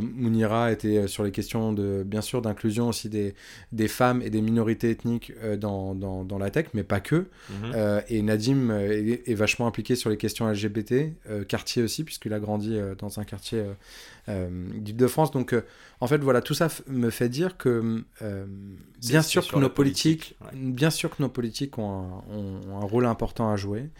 Mounira 0.00 0.72
était 0.72 1.06
sur 1.06 1.24
les 1.24 1.30
questions 1.30 1.72
de, 1.72 2.02
bien 2.04 2.20
sûr, 2.20 2.42
d'inclusion 2.42 2.88
aussi 2.88 3.08
des, 3.08 3.34
des 3.72 3.88
femmes 3.88 4.22
et 4.22 4.30
des 4.30 4.42
minorités 4.42 4.96
euh, 5.06 5.56
dans, 5.56 5.94
dans, 5.94 6.24
dans, 6.24 6.38
la 6.38 6.50
tech, 6.50 6.66
mais 6.72 6.82
pas 6.82 7.00
que. 7.00 7.16
Mhm. 7.16 7.72
Euh, 7.74 8.00
et 8.08 8.22
Nadim 8.22 8.70
euh, 8.70 9.16
est, 9.26 9.34
vachement 9.34 9.66
impliqué 9.66 9.96
sur 9.96 10.08
les 10.10 10.16
questions 10.16 10.48
LGBT, 10.48 11.12
quartier 11.48 11.82
aussi, 11.82 12.04
puisqu'il 12.04 12.32
a 12.32 12.40
grandi 12.40 12.78
dans 12.98 13.20
un 13.20 13.24
quartier 13.24 13.62
d'Île-de-France. 14.28 15.30
Donc, 15.30 15.54
en 16.00 16.06
fait, 16.06 16.18
voilà, 16.18 16.40
tout 16.40 16.54
ça 16.54 16.68
me 16.88 17.10
fait 17.10 17.28
dire 17.28 17.56
que 17.56 18.04
bien 19.00 19.22
sûr 19.22 19.46
que 19.46 19.58
nos 19.58 19.70
politiques, 19.70 20.36
bien 20.54 20.90
sûr 20.90 21.14
que 21.14 21.22
nos 21.22 21.28
politiques 21.28 21.78
ont 21.78 21.90
un, 21.90 22.34
ont, 22.34 22.80
un 22.80 22.84
rôle 22.84 23.06
important 23.06 23.50
à 23.50 23.56
jouer. 23.56 23.90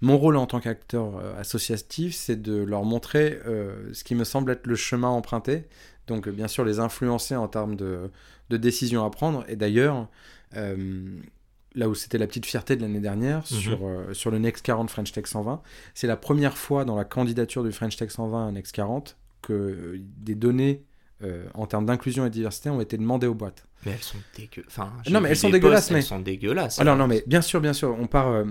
Mon 0.00 0.18
rôle 0.18 0.36
en 0.36 0.46
tant 0.46 0.58
qu'acteur 0.58 1.16
associatif, 1.38 2.14
c'est 2.14 2.40
de 2.40 2.56
leur 2.56 2.84
montrer 2.84 3.38
ce 3.92 4.04
qui 4.04 4.14
me 4.14 4.24
semble 4.24 4.52
être 4.52 4.66
le 4.66 4.76
chemin 4.76 5.08
emprunté. 5.08 5.64
Donc, 6.12 6.28
bien 6.28 6.48
sûr, 6.48 6.64
les 6.64 6.78
influencer 6.78 7.34
en 7.34 7.48
termes 7.48 7.74
de, 7.74 8.10
de 8.50 8.56
décisions 8.58 9.04
à 9.04 9.10
prendre. 9.10 9.44
Et 9.48 9.56
d'ailleurs, 9.56 10.08
euh, 10.56 11.18
là 11.74 11.88
où 11.88 11.94
c'était 11.94 12.18
la 12.18 12.26
petite 12.26 12.44
fierté 12.44 12.76
de 12.76 12.82
l'année 12.82 13.00
dernière, 13.00 13.38
mhm. 13.38 13.44
sur, 13.44 13.86
euh, 13.86 14.12
sur 14.12 14.30
le 14.30 14.38
Next 14.38 14.64
40 14.64 14.90
French 14.90 15.12
Tech 15.12 15.26
120, 15.26 15.62
c'est 15.94 16.06
la 16.06 16.16
première 16.16 16.56
fois 16.56 16.84
dans 16.84 16.96
la 16.96 17.04
candidature 17.04 17.64
du 17.64 17.72
French 17.72 17.96
Tech 17.96 18.10
120 18.10 18.48
à 18.48 18.50
Next 18.52 18.74
40 18.74 19.16
que 19.40 19.52
euh, 19.52 19.98
des 20.18 20.34
données 20.34 20.84
en 21.54 21.66
termes 21.66 21.86
d'inclusion 21.86 22.26
et 22.26 22.30
de 22.30 22.34
diversité 22.34 22.68
ont 22.68 22.80
été 22.80 22.98
demandées 22.98 23.28
aux 23.28 23.34
boîtes. 23.34 23.64
Mais 23.86 23.92
elles 23.92 24.02
sont 24.02 24.18
dégueulasses. 24.36 24.66
Enfin, 24.66 24.92
non, 25.08 25.20
mais 25.20 25.28
elles 25.28 25.36
sont 25.36 25.50
dégueulasses. 25.50 25.92
mais... 25.92 25.98
Elles 25.98 26.02
sont 26.02 26.18
dégueulasses. 26.18 26.80
Alors, 26.80 26.96
non, 26.96 27.06
mais 27.06 27.22
bien 27.28 27.40
sûr, 27.40 27.60
bien 27.60 27.72
sûr, 27.72 27.96
on 27.96 28.08
part 28.08 28.44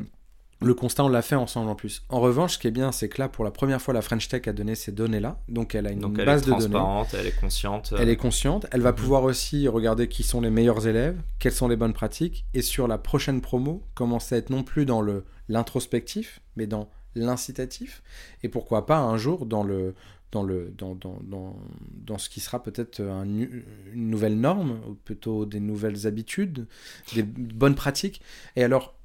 le 0.62 0.74
constat, 0.76 1.04
on 1.04 1.10
l'a 1.10 1.24
fait 1.24 1.36
ensemble 1.36 1.70
en 1.70 1.76
plus. 1.76 2.04
En 2.10 2.20
revanche, 2.20 2.54
ce 2.54 2.60
qui 2.60 2.68
est 2.68 2.72
bien, 2.72 2.92
c'est 2.92 3.10
que 3.10 3.20
là, 3.20 3.28
pour 3.28 3.44
la 3.44 3.52
première 3.52 3.82
fois, 3.82 3.94
la 3.94 4.02
French 4.02 4.28
Tech 4.28 4.48
a 4.48 4.54
donné 4.54 4.76
ces 4.76 4.92
données-là. 4.92 5.40
Donc, 5.50 5.74
elle 5.74 5.88
a 5.88 5.92
une 5.92 6.02
base 6.14 6.44
de 6.44 6.52
données. 6.52 6.78
Elle 7.14 7.28
est 7.28 7.40
consciente. 7.40 7.94
Elle 7.98 8.10
est 8.10 8.16
consciente. 8.16 8.68
Elle 8.72 8.82
va 8.82 8.92
mhm. 8.92 8.98
pouvoir 8.98 9.24
aussi 9.24 9.68
regarder 9.68 10.08
qui 10.08 10.22
sont 10.24 10.40
les 10.40 10.52
meilleurs 10.52 10.88
élèves, 10.88 11.20
quelles 11.40 11.52
sont 11.52 11.68
les 11.68 11.76
bonnes 11.76 11.94
pratiques. 11.94 12.46
Et 12.54 12.62
sur 12.62 12.88
la 12.88 13.00
prochaine 13.00 13.42
promo, 13.42 13.84
commencer 13.96 14.36
à 14.36 14.38
être 14.38 14.52
non 14.52 14.64
plus 14.64 14.86
dans 14.86 15.02
le 15.02 15.26
l'introspectif, 15.50 16.42
mais 16.56 16.68
dans 16.68 16.90
l'incitatif. 17.16 18.04
Et 18.44 18.48
pourquoi 18.48 18.86
pas 18.86 19.00
un 19.00 19.18
jour 19.18 19.46
dans 19.46 19.64
le 19.64 19.96
dans, 20.32 20.44
le, 20.44 20.74
dans, 20.78 20.96
dans, 20.96 21.20
dans, 21.24 21.60
dans 21.92 22.18
ce 22.18 22.30
qui 22.30 22.40
sera 22.40 22.64
peut-être 22.64 23.02
une 23.02 23.64
nouvelle 23.94 24.40
norme, 24.40 24.80
ou 24.88 24.94
plutôt 24.94 25.46
des 25.46 25.60
nouvelles 25.60 26.08
habitudes, 26.08 26.68
des 27.14 27.24
bonnes 27.24 27.76
pratiques. 27.76 28.22
Et 28.56 28.64
alors, 28.64 28.96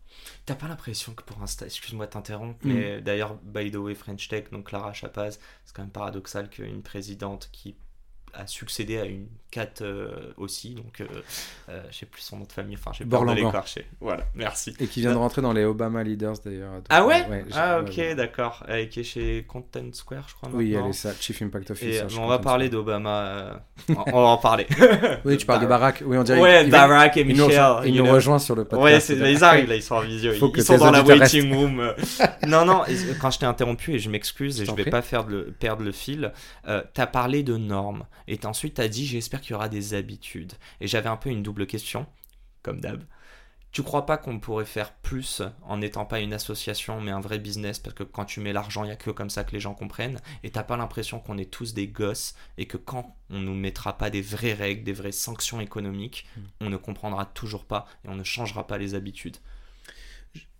T'as 0.45 0.54
pas 0.54 0.68
l'impression 0.68 1.14
que 1.14 1.23
pour 1.23 1.42
un 1.42 1.47
stage, 1.47 1.68
excuse-moi 1.68 2.06
de 2.06 2.11
t'interrompre, 2.12 2.66
mm. 2.66 2.73
mais 2.73 3.00
d'ailleurs, 3.00 3.35
by 3.42 3.71
the 3.71 3.76
way, 3.76 3.95
French 3.95 4.28
Tech, 4.28 4.50
donc 4.50 4.66
Clara 4.66 4.92
Chapaz, 4.92 5.38
c'est 5.64 5.75
quand 5.75 5.83
même 5.83 5.90
paradoxal 5.90 6.49
qu'une 6.49 6.83
présidente 6.83 7.49
qui 7.52 7.76
a 8.37 8.47
succédé 8.47 8.99
à 8.99 9.05
une 9.05 9.26
Cat 9.50 9.81
euh, 9.81 10.09
aussi, 10.37 10.75
donc 10.75 11.00
euh, 11.00 11.07
euh, 11.69 11.81
je 11.90 11.99
sais 11.99 12.07
plus 12.07 12.21
son 12.21 12.38
nom 12.38 12.45
de 12.45 12.52
famille, 12.52 12.76
enfin 12.76 12.90
j'ai 12.93 13.05
peur 13.05 13.25
de 13.25 13.33
l'écorcher. 13.33 13.87
Voilà, 14.00 14.25
merci. 14.35 14.75
Et 14.81 14.87
qui 14.87 15.00
vient 15.00 15.12
de 15.12 15.16
rentrer 15.16 15.40
dans 15.40 15.52
les 15.52 15.64
Obama 15.64 16.02
Leaders 16.02 16.35
d'ailleurs. 16.45 16.73
Ah 16.88 17.07
ouais, 17.07 17.25
Ah 17.55 17.81
ok, 17.81 18.16
d'accord. 18.16 18.64
Elle 18.69 18.88
qui 18.88 19.00
est 19.00 19.05
chez 19.05 19.45
Content 19.49 19.93
Square, 19.93 20.25
je 20.28 20.35
crois. 20.35 20.50
Oui, 20.52 20.75
elle 20.75 20.87
est 20.87 20.93
ça, 20.93 21.12
Chief 21.19 21.40
Impact 21.43 21.71
Officer. 21.71 22.07
on 22.19 22.26
va 22.26 22.40
parler 22.40 22.69
d'Obama, 22.69 23.62
on 23.88 24.21
va 24.21 24.28
en 24.28 24.37
parler. 24.37 24.66
oui, 25.25 25.37
tu 25.37 25.47
parles 25.47 25.62
de 25.62 25.66
Barack, 25.66 26.02
oui, 26.05 26.19
on 26.19 26.25
dirait. 26.25 26.40
Ouais, 26.40 26.66
Barack 26.66 27.16
et 27.16 27.25
Michel. 27.25 27.62
Il 27.85 27.95
nous, 27.95 28.05
rejoint 28.05 28.40
sur 28.40 28.57
le 28.57 28.64
podcast. 28.64 29.11
Ouais, 29.11 29.33
ils 29.33 29.45
arrivent 29.45 29.69
là, 29.69 29.76
ils 29.76 29.83
sont 29.83 29.95
en 29.95 30.00
visio, 30.00 30.33
ils, 30.33 30.62
sont 30.62 30.76
dans 30.76 30.90
la 30.90 31.02
waiting 31.02 31.55
room. 31.55 31.95
non, 32.47 32.64
non, 32.64 32.83
quand 33.21 33.31
je 33.31 33.38
t'ai 33.38 33.47
interrompu, 33.47 33.95
et 33.95 33.99
je 34.00 34.11
m'excuse, 34.11 34.61
et 34.61 34.66
je 34.66 34.73
vais 34.73 34.85
pas 34.85 35.02
faire 35.02 35.25
perdre 35.61 35.85
le 35.85 35.93
fil, 35.93 36.33
t'as 36.64 37.07
parlé 37.07 37.45
de 37.45 37.57
normes, 37.57 38.05
et 38.28 38.38
ensuite 38.45 38.75
t'as 38.75 38.88
dit 38.88 39.06
j'espère 39.06 39.40
qu'il 39.40 39.52
y 39.52 39.54
aura 39.54 39.68
des 39.68 39.95
habitudes. 39.95 40.54
Et 40.80 40.87
j'avais 40.87 41.09
un 41.09 41.16
peu 41.16 41.30
une 41.30 41.42
double 41.42 41.66
question, 41.66 42.06
comme 42.62 42.80
d'hab. 42.80 43.04
Tu 43.73 43.83
crois 43.83 44.06
pas 44.06 44.16
qu'on 44.16 44.40
pourrait 44.40 44.64
faire 44.64 44.95
plus 44.95 45.42
en 45.62 45.76
n'étant 45.76 46.06
pas 46.06 46.21
une 46.21 46.33
association 46.33 47.00
mais 47.02 47.11
un 47.11 47.21
vrai 47.21 47.38
business? 47.38 47.78
Parce 47.78 47.95
que 47.95 48.04
quand 48.04 48.25
tu 48.25 48.40
mets 48.40 48.54
l'argent, 48.54 48.85
il 48.85 48.87
n'y 48.87 48.92
a 48.92 48.97
que 48.97 49.11
comme 49.11 49.28
ça 49.28 49.45
que 49.45 49.52
les 49.52 49.61
gens 49.61 49.75
comprennent 49.75 50.18
et 50.42 50.50
t'as 50.50 50.62
pas 50.62 50.78
l'impression 50.78 51.21
qu'on 51.21 51.37
est 51.37 51.50
tous 51.50 51.75
des 51.75 51.87
gosses 51.87 52.35
et 52.56 52.66
que 52.66 52.78
quand 52.78 53.14
on 53.28 53.38
nous 53.38 53.54
mettra 53.54 53.99
pas 53.99 54.09
des 54.09 54.23
vraies 54.23 54.54
règles, 54.54 54.83
des 54.83 54.95
vraies 54.95 55.12
sanctions 55.12 55.61
économiques, 55.61 56.26
hmm. 56.37 56.40
on 56.62 56.71
ne 56.71 56.78
comprendra 56.78 57.26
toujours 57.26 57.66
pas 57.66 57.87
et 58.04 58.09
on 58.09 58.14
ne 58.14 58.25
changera 58.25 58.66
pas 58.66 58.78
les 58.78 58.95
habitudes. 58.95 59.37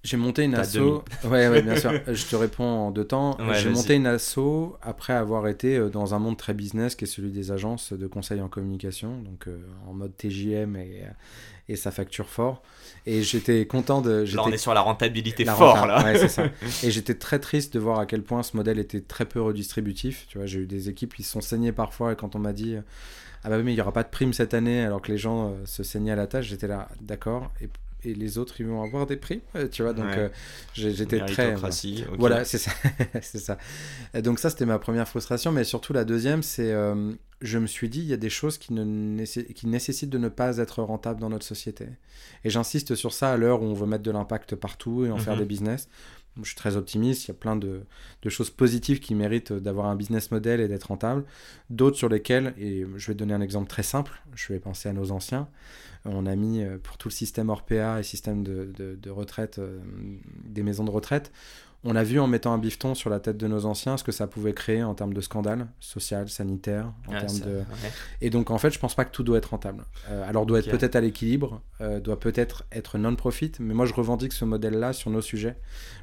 J'ai 0.05 0.17
monté 0.17 0.45
une 0.45 0.55
asso. 0.55 1.03
Ouais, 1.25 1.49
ouais, 1.49 1.63
bien 1.63 1.75
sûr. 1.77 1.93
Je 2.07 2.27
te 2.27 2.37
réponds 2.37 2.63
en 2.65 2.91
deux 2.93 3.05
temps. 3.05 3.37
Ouais, 3.41 3.57
J'ai 3.61 3.71
monté 3.71 3.95
une 3.95 4.07
asso 4.07 4.77
après 4.81 5.13
avoir 5.15 5.49
été 5.49 5.77
euh, 5.77 5.89
dans 5.89 6.15
un 6.15 6.21
monde 6.21 6.37
très 6.37 6.55
business 6.55 6.95
qui 6.95 7.05
est 7.05 7.09
celui 7.09 7.33
des 7.33 7.51
agences 7.51 7.93
de 7.93 8.07
conseil 8.07 8.41
en 8.41 8.47
communication, 8.49 9.21
donc 9.23 9.49
euh, 9.49 9.59
en 9.89 9.95
mode 9.95 10.17
TJM 10.17 10.77
et, 10.77 11.03
euh, 11.03 11.11
et 11.69 11.75
ça 11.75 11.91
facture 11.91 12.29
fort. 12.29 12.63
Et 13.05 13.23
j'étais 13.23 13.67
content 13.67 14.01
de. 14.01 14.25
Là, 14.37 14.45
on 14.47 14.53
est 14.53 14.59
sur 14.59 14.75
la 14.75 14.81
rentabilité 14.83 15.43
la 15.43 15.55
fort, 15.57 15.75
renta- 15.77 15.87
là. 15.89 16.05
Ouais, 16.05 16.19
c'est 16.19 16.29
ça. 16.29 16.45
Et 16.85 16.93
j'étais 16.93 17.15
très 17.15 17.41
triste 17.41 17.75
de 17.75 17.81
voir 17.81 17.99
à 17.99 18.07
quel 18.07 18.23
point 18.23 18.45
ce 18.45 18.57
modèle 18.57 18.79
était 18.79 19.01
très 19.01 19.25
peu 19.25 19.41
redistributif. 19.43 20.27
Tu 20.29 20.39
vois, 20.39 20.47
j'ai 20.47 20.61
eu 20.61 20.67
des 20.67 20.89
équipes 20.89 21.15
qui 21.15 21.25
se 21.25 21.33
sont 21.33 21.41
saignées 21.41 21.73
parfois 21.73 22.13
et 22.13 22.17
quand 22.17 22.37
on 22.37 22.39
m'a 22.39 22.53
dit 22.53 22.77
ah 23.43 23.49
bah 23.51 23.57
oui 23.59 23.65
mais 23.65 23.73
il 23.73 23.77
y 23.77 23.81
aura 23.81 23.93
pas 23.93 24.03
de 24.05 24.09
prime 24.09 24.33
cette 24.33 24.55
année 24.55 24.85
alors 24.85 25.03
que 25.03 25.11
les 25.11 25.19
gens 25.19 25.55
se 25.65 25.83
saignaient 25.83 26.13
à 26.13 26.17
la 26.17 26.27
tâche, 26.29 26.47
j'étais 26.47 26.67
là 26.69 26.89
d'accord 27.01 27.51
et, 27.61 27.69
et 28.07 28.15
les 28.15 28.39
autres 28.39 28.61
ils 28.61 28.67
vont 28.67 28.83
avoir 28.83 29.07
des 29.07 29.17
primes, 29.17 29.41
euh, 29.57 29.69
tu 29.69 29.83
vois 29.83 29.93
donc 29.93 30.07
Ouais. 30.07 30.19
euh, 30.19 30.29
j'étais 30.75 31.19
très 31.27 31.45
Méritocratie, 31.47 32.05
ok. 32.11 32.17
voilà, 32.19 32.45
c'est 32.45 32.59
ça. 32.59 32.71
c'est 33.23 33.39
ça. 33.39 33.59
Donc 34.23 34.39
ça, 34.39 34.51
c'était 34.51 34.67
ma 34.67 34.79
première 34.79 35.09
frustration. 35.09 35.53
Mais 35.53 35.65
surtout, 35.65 35.93
la 35.93 36.05
deuxième, 36.05 36.43
c'est... 36.43 36.73
euh, 36.73 37.13
je 37.43 37.59
me 37.59 37.67
suis 37.67 37.89
dit, 37.89 38.01
il 38.01 38.07
y 38.07 38.13
a 38.15 38.17
des 38.17 38.31
choses 38.31 38.57
qui, 38.59 38.73
ne 38.73 39.25
qui 39.25 39.67
nécessitent 39.67 40.09
de 40.11 40.19
ne 40.19 40.29
pas 40.29 40.57
être 40.59 40.83
rentables 40.83 41.21
dans 41.21 41.29
notre 41.29 41.45
société. 41.45 41.87
Et 42.45 42.51
j'insiste 42.51 42.95
sur 42.95 43.13
ça 43.13 43.33
à 43.33 43.37
l'heure 43.37 43.61
où 43.63 43.67
on 43.67 43.75
veut 43.75 43.87
mettre 43.87 44.03
de 44.05 44.11
l'impact 44.11 44.55
partout 44.57 45.05
et 45.05 45.11
en 45.11 45.19
faire 45.19 45.35
Mhm. 45.35 45.41
des 45.41 45.45
business. 45.47 45.89
Je 46.43 46.49
suis 46.49 46.57
très 46.57 46.77
optimiste, 46.77 47.25
il 47.25 47.29
y 47.29 47.31
a 47.31 47.35
plein 47.35 47.57
de, 47.57 47.83
choses 48.29 48.51
positives 48.51 49.01
qui 49.01 49.15
méritent 49.15 49.53
d'avoir 49.53 49.87
un 49.87 49.97
business 49.97 50.31
model 50.31 50.61
et 50.61 50.69
d'être 50.69 50.85
rentable. 50.85 51.25
D'autres 51.71 51.97
sur 51.97 52.09
lesquelles, 52.09 52.55
et 52.59 52.85
je 52.97 53.07
vais 53.07 53.15
donner 53.15 53.35
un 53.35 53.41
exemple 53.41 53.69
très 53.69 53.83
simple, 53.83 54.21
je 54.35 54.53
vais 54.53 54.59
penser 54.59 54.89
à 54.89 54.93
nos 54.93 55.13
anciens. 55.13 55.49
On 56.05 56.27
a 56.27 56.37
mis 56.37 56.63
euh, 56.63 56.79
pour 56.81 56.99
tout 56.99 57.09
le 57.09 57.15
système 57.15 57.49
Orpea 57.49 57.99
et 57.99 58.03
système 58.03 58.45
de 58.45 59.11
retraite, 59.11 59.59
euh, 59.59 59.81
des 60.45 60.63
maisons 60.63 60.85
de 60.85 60.91
retraite, 60.91 61.33
on 61.87 61.97
a 61.97 62.03
vu 62.03 62.19
en 62.21 62.27
mettant 62.27 62.53
un 62.53 62.59
bifton 62.59 62.95
sur 62.95 63.09
la 63.11 63.21
tête 63.21 63.37
de 63.37 63.47
nos 63.47 63.65
anciens 63.65 63.97
ce 63.97 64.05
que 64.05 64.13
ça 64.13 64.27
pouvait 64.27 64.53
créer 64.53 64.83
en 64.83 64.95
termes 64.95 65.15
de 65.15 65.21
scandale 65.21 65.67
social, 65.81 66.29
sanitaire, 66.29 66.93
en 67.09 67.13
Ouais, 67.13 67.19
termes 67.21 67.29
ça- 67.31 67.45
de... 67.47 67.51
ouais. 67.59 67.65
Et 68.21 68.29
donc 68.31 68.51
en 68.51 68.59
fait, 68.59 68.71
je 68.71 68.79
pense 68.79 68.95
pas 68.95 69.05
que 69.05 69.11
tout 69.13 69.23
doit 69.23 69.39
être 69.39 69.51
rentable. 69.51 69.85
Euh, 70.11 70.29
alors 70.29 70.45
doit 70.47 70.59
être 70.59 70.71
peut-être 70.71 70.97
à 70.97 71.01
l'équilibre, 71.01 71.61
euh, 71.81 72.01
doit 72.01 72.19
peut-être 72.21 72.65
être 72.73 72.99
non-profit, 72.99 73.53
mais 73.61 73.73
moi 73.75 73.87
je 73.87 73.95
revendique 73.95 74.33
ce 74.33 74.45
modèle-là 74.45 74.93
sur 74.93 75.11
nos 75.11 75.21
sujets. 75.23 75.57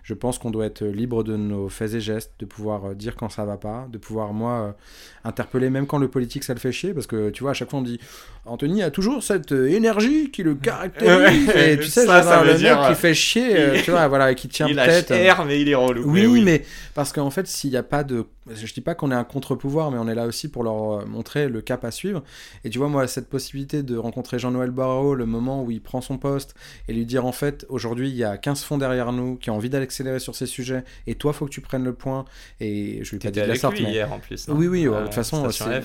Je 0.03 0.13
pense 0.13 0.37
qu'on 0.39 0.51
doit 0.51 0.65
être 0.65 0.83
libre 0.83 1.23
de 1.23 1.35
nos 1.37 1.69
faits 1.69 1.93
et 1.93 2.01
gestes, 2.01 2.33
de 2.39 2.45
pouvoir 2.45 2.85
euh, 2.85 2.93
dire 2.95 3.15
quand 3.15 3.29
ça 3.29 3.45
va 3.45 3.57
pas, 3.57 3.87
de 3.91 3.97
pouvoir 3.97 4.33
moi 4.33 4.75
interpeller 5.23 5.69
même 5.69 5.87
quand 5.87 5.97
le 5.97 6.07
politique 6.09 6.43
ça 6.43 6.53
le 6.53 6.59
fait 6.59 6.71
chier, 6.71 6.93
parce 6.93 7.07
que 7.07 7.29
tu 7.29 7.43
vois 7.43 7.51
à 7.51 7.53
chaque 7.53 7.69
fois 7.69 7.79
on 7.79 7.83
dit 7.83 7.99
Anthony 8.45 8.83
a 8.83 8.91
toujours 8.91 9.23
cette 9.23 9.51
énergie 9.53 10.31
qui 10.31 10.43
le 10.43 10.55
caractérise, 10.63 11.49
et 11.49 11.77
tu 11.77 11.85
sais 11.85 12.05
ça, 12.05 12.21
ça 12.23 12.41
veut 12.41 12.51
le 12.51 12.57
dire, 12.57 12.85
qui 12.87 12.95
fait 12.95 13.13
chier, 13.13 13.75
il- 13.75 13.81
tu 13.83 13.91
vois 13.91 14.07
voilà, 14.07 14.31
et 14.31 14.35
qui 14.35 14.47
tient 14.49 14.67
il 14.69 14.75
tête. 14.75 15.11
mais 15.47 15.61
il 15.61 15.69
est 15.69 15.72
relou. 15.75 16.03
Oui, 16.09 16.27
Mais 16.27 16.41
mais, 16.59 16.65
parce 16.93 17.11
qu'en 17.13 17.29
fait, 17.29 17.47
s'il 17.47 17.69
n'y 17.71 17.77
a 17.77 17.83
pas 17.83 18.03
de. 18.03 18.25
Je 18.51 18.73
dis 18.73 18.81
pas 18.81 18.93
qu'on 18.93 19.09
est 19.11 19.15
un 19.15 19.23
contre-pouvoir, 19.23 19.89
mais 19.89 19.97
on 19.97 20.07
est 20.09 20.15
là 20.15 20.25
aussi 20.25 20.49
pour 20.49 20.63
leur 20.65 20.99
euh, 21.01 21.05
montrer 21.05 21.47
le 21.47 21.61
cap 21.61 21.85
à 21.85 21.91
suivre. 21.91 22.23
Et 22.65 22.69
tu 22.69 22.77
vois, 22.77 22.89
moi, 22.89 23.07
cette 23.07 23.29
possibilité 23.29 23.83
de 23.83 23.95
rencontrer 23.95 24.37
Jean-Noël 24.39 24.71
Barrot, 24.71 25.15
le 25.15 25.25
moment 25.25 25.63
où 25.63 25.71
il 25.71 25.81
prend 25.81 26.01
son 26.01 26.17
poste, 26.17 26.53
et 26.89 26.93
lui 26.93 27.05
dire 27.05 27.25
en 27.25 27.31
fait, 27.31 27.65
aujourd'hui, 27.69 28.09
il 28.09 28.15
y 28.15 28.23
a 28.25 28.37
15 28.37 28.63
fonds 28.63 28.77
derrière 28.77 29.11
nous 29.13 29.37
qui 29.37 29.49
ont 29.49 29.55
envie 29.55 29.69
d'accélérer 29.69 30.19
sur 30.19 30.35
ces 30.35 30.45
sujets, 30.45 30.83
et 31.07 31.15
toi, 31.15 31.31
faut 31.31 31.45
que 31.45 31.51
tu 31.51 31.61
prennes 31.61 31.85
le 31.85 31.93
point. 31.93 32.25
Et 32.59 32.99
je 33.03 33.11
lui 33.11 33.17
ai 33.17 33.19
pas 33.19 33.31
dit 33.31 33.39
de 33.39 33.45
la 33.45 33.55
sorte, 33.55 33.77
lui 33.77 33.85
mais. 33.85 33.91
hier 33.91 34.11
en 34.11 34.19
plus. 34.19 34.47
non 34.49 34.55
Oui, 34.55 34.67
oui, 34.67 34.87
Ouais, 34.87 34.99
de 34.99 35.03
toute 35.05 35.13
façon, 35.13 35.37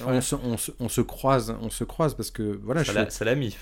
on, 0.07 0.21
se, 0.21 0.35
on 0.35 0.57
se- 0.57 0.73
on 0.80 0.88
se 0.88 1.00
croise, 1.00 1.54
on 1.62 1.71
se 1.71 1.85
croise 1.85 2.14
parce 2.14 2.30
que 2.33 2.59
voilà, 2.64 2.85
Ça 2.85 2.92
l'a- 2.92 3.11
ça 3.11 3.25
l'a 3.25 3.35
mis. 3.37 3.57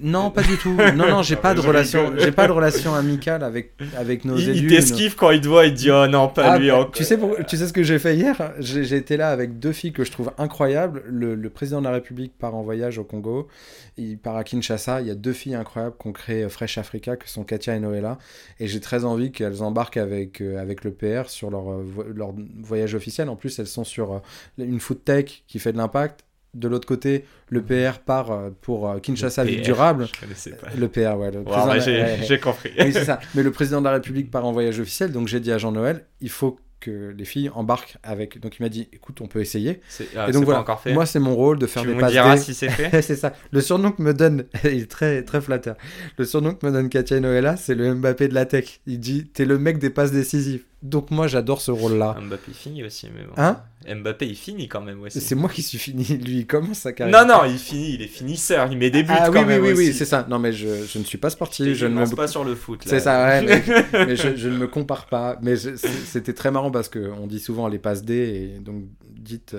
Non, 0.00 0.30
pas 0.30 0.42
du 0.42 0.56
tout. 0.56 0.74
Non, 0.96 1.08
non, 1.08 1.22
j'ai 1.22 1.36
pas 1.36 1.54
de 1.54 1.60
relation, 1.66 2.12
j'ai 2.16 2.32
pas 2.32 2.46
de 2.46 2.52
relation 2.52 2.94
amicale 2.94 3.42
avec 3.42 3.72
avec 3.96 4.24
nos 4.24 4.36
Il, 4.36 4.42
il 4.50 4.56
élus. 4.58 4.68
t'esquive 4.68 5.16
quand 5.16 5.30
il 5.30 5.40
te 5.40 5.48
voit, 5.48 5.66
il 5.66 5.72
te 5.74 5.78
dit 5.78 5.90
Oh 5.90 6.06
non, 6.06 6.28
pas 6.28 6.52
Ah, 6.52 6.58
lui 6.58 6.68
bah, 6.68 6.78
encore. 6.80 6.92
tu, 6.92 7.04
sais 7.04 7.18
pour- 7.18 7.36
tu 7.48 7.56
sais 7.56 7.66
ce 7.66 7.72
que 7.72 7.82
j'ai 7.82 7.98
fait 7.98 8.14
hier? 8.16 8.52
J'ai 8.60 8.96
été 8.96 9.16
là 9.16 9.30
avec 9.30 9.58
deux 9.58 9.72
filles 9.72 9.92
que 9.92 10.04
je 10.04 10.10
trouve 10.12 10.30
incroyables. 10.38 11.02
Le, 11.06 11.34
le 11.34 11.50
président 11.50 11.80
de 11.80 11.86
la 11.86 11.92
République 11.92 12.36
part 12.38 12.54
en 12.54 12.62
voyage 12.62 12.98
au 12.98 13.04
Congo. 13.04 13.48
Il 13.96 14.18
part 14.18 14.36
à 14.36 14.44
Kinshasa. 14.44 15.00
Il 15.00 15.08
y 15.08 15.10
a 15.10 15.14
deux 15.14 15.32
filles 15.32 15.54
incroyables 15.54 15.96
qu'on 15.98 16.12
crée 16.12 16.44
euh, 16.44 16.48
Fresh 16.48 16.78
Africa, 16.78 17.16
que 17.16 17.28
sont 17.28 17.44
Katia 17.44 17.74
et 17.76 17.80
Noëlla. 17.80 18.18
Et 18.60 18.66
j'ai 18.66 18.80
très 18.80 19.04
envie 19.04 19.32
qu'elles 19.32 19.62
embarquent 19.62 19.96
avec, 19.98 20.40
euh, 20.40 20.58
avec 20.60 20.84
le 20.84 20.92
PR 20.92 21.28
sur 21.28 21.50
leur, 21.50 21.70
euh, 21.72 21.84
leur 22.14 22.32
voyage 22.62 22.94
officiel. 22.94 23.28
En 23.28 23.36
plus, 23.36 23.58
elles 23.58 23.66
sont 23.66 23.84
sur 23.84 24.12
euh, 24.14 24.18
une 24.58 24.80
food 24.80 25.04
tech 25.04 25.42
qui 25.48 25.58
fait 25.58 25.72
de 25.72 25.78
l'impact. 25.78 26.20
De 26.52 26.66
l'autre 26.66 26.86
côté, 26.86 27.24
le 27.48 27.62
PR 27.62 28.00
part 28.04 28.32
euh, 28.32 28.50
pour 28.60 28.88
euh, 28.88 28.98
Kinshasa 28.98 29.44
Ville 29.44 29.62
Durable. 29.62 30.08
Je 30.12 30.20
connaissais 30.20 30.50
pas. 30.50 30.66
Le 30.76 30.88
PR, 30.88 31.16
ouais. 31.16 31.30
Le 31.30 31.44
président 31.44 32.22
j'ai 32.26 32.40
compris. 32.40 32.70
Oui, 32.78 32.92
c'est 32.92 33.04
ça. 33.04 33.20
Mais 33.34 33.42
le 33.42 33.52
président 33.52 33.80
de 33.80 33.84
la 33.84 33.92
République 33.92 34.30
part 34.30 34.44
en 34.44 34.52
voyage 34.52 34.80
officiel, 34.80 35.12
donc 35.12 35.28
j'ai 35.28 35.38
dit 35.38 35.52
à 35.52 35.58
Jean-Noël, 35.58 36.06
il 36.20 36.30
faut 36.30 36.58
que 36.80 37.14
les 37.16 37.24
filles 37.24 37.50
embarquent 37.54 37.98
avec. 38.02 38.40
Donc 38.40 38.56
il 38.58 38.62
m'a 38.62 38.68
dit, 38.68 38.88
écoute, 38.92 39.20
on 39.20 39.26
peut 39.26 39.40
essayer. 39.40 39.80
C'est 39.88 40.08
ah, 40.16 40.24
et 40.24 40.26
c'est 40.26 40.32
donc 40.32 40.44
voilà, 40.44 40.60
encore 40.60 40.80
fait. 40.80 40.92
moi 40.92 41.06
c'est 41.06 41.20
mon 41.20 41.36
rôle 41.36 41.58
de 41.58 41.66
faire 41.66 41.82
tu 41.82 41.88
des 41.88 41.94
me 41.94 42.00
passes 42.00 42.12
diras 42.12 42.34
D. 42.34 42.40
si 42.40 42.54
c'est 42.54 42.70
fait. 42.70 43.02
c'est 43.02 43.16
ça. 43.16 43.34
Le 43.52 43.60
surnom 43.60 43.92
que 43.92 44.02
me 44.02 44.14
donne, 44.14 44.44
il 44.64 44.82
est 44.82 44.90
très, 44.90 45.22
très 45.22 45.40
flatteur. 45.40 45.76
Le 46.16 46.24
surnom 46.24 46.54
que 46.54 46.66
me 46.66 46.72
donne 46.72 46.88
Katia 46.88 47.18
et 47.18 47.20
Noëlla, 47.20 47.56
c'est 47.56 47.74
le 47.74 47.94
Mbappé 47.94 48.28
de 48.28 48.34
la 48.34 48.46
tech. 48.46 48.80
Il 48.86 48.98
dit, 48.98 49.28
t'es 49.28 49.44
le 49.44 49.58
mec 49.58 49.78
des 49.78 49.90
passes 49.90 50.12
décisives. 50.12 50.64
Donc 50.82 51.10
moi 51.10 51.26
j'adore 51.26 51.60
ce 51.60 51.70
rôle-là. 51.70 52.16
Mbappé 52.20 52.44
il 52.48 52.54
finit 52.54 52.82
aussi, 52.84 53.08
mais 53.14 53.24
bon. 53.24 53.32
Hein? 53.36 53.60
Mbappé 53.86 54.26
il 54.26 54.34
finit 54.34 54.66
quand 54.66 54.80
même 54.80 55.02
aussi. 55.02 55.20
C'est 55.20 55.34
moi 55.34 55.50
qui 55.50 55.62
suis 55.62 55.76
fini. 55.76 56.04
Lui, 56.24 56.38
il 56.38 56.46
commence 56.46 56.78
sa 56.78 56.92
carrière. 56.94 57.26
Non, 57.26 57.34
non, 57.34 57.44
il 57.44 57.58
finit, 57.58 57.94
il 57.94 58.02
est 58.02 58.06
finisseur, 58.06 58.68
il 58.72 58.78
met 58.78 58.88
des 58.90 59.02
buts 59.02 59.10
Ah 59.14 59.26
quand 59.30 59.40
oui, 59.46 59.54
oui, 59.56 59.60
même 59.68 59.76
oui, 59.76 59.92
c'est 59.92 60.06
ça. 60.06 60.26
Non, 60.30 60.38
mais 60.38 60.52
je, 60.52 60.84
je 60.86 60.98
ne 60.98 61.04
suis 61.04 61.18
pas 61.18 61.28
sportif. 61.28 61.66
Je 61.66 61.74
Je 61.74 61.86
ne 61.86 62.00
me 62.00 62.16
pas 62.16 62.28
sur 62.28 62.44
le 62.44 62.54
foot. 62.54 62.82
C'est 62.86 63.00
ça, 63.00 63.26
ouais, 63.26 63.42
mais, 63.42 63.62
mais 64.06 64.16
je, 64.16 64.36
je 64.36 64.48
ne 64.48 64.56
me 64.56 64.66
compare 64.68 65.04
pas. 65.06 65.38
Mais 65.42 65.56
c'était 65.56 66.32
très 66.32 66.50
marrant 66.50 66.70
parce 66.70 66.88
qu'on 66.88 67.26
dit 67.26 67.40
souvent 67.40 67.68
les 67.68 67.78
passes 67.78 68.02
D, 68.02 68.14
et 68.56 68.58
donc 68.60 68.84
dites 69.18 69.54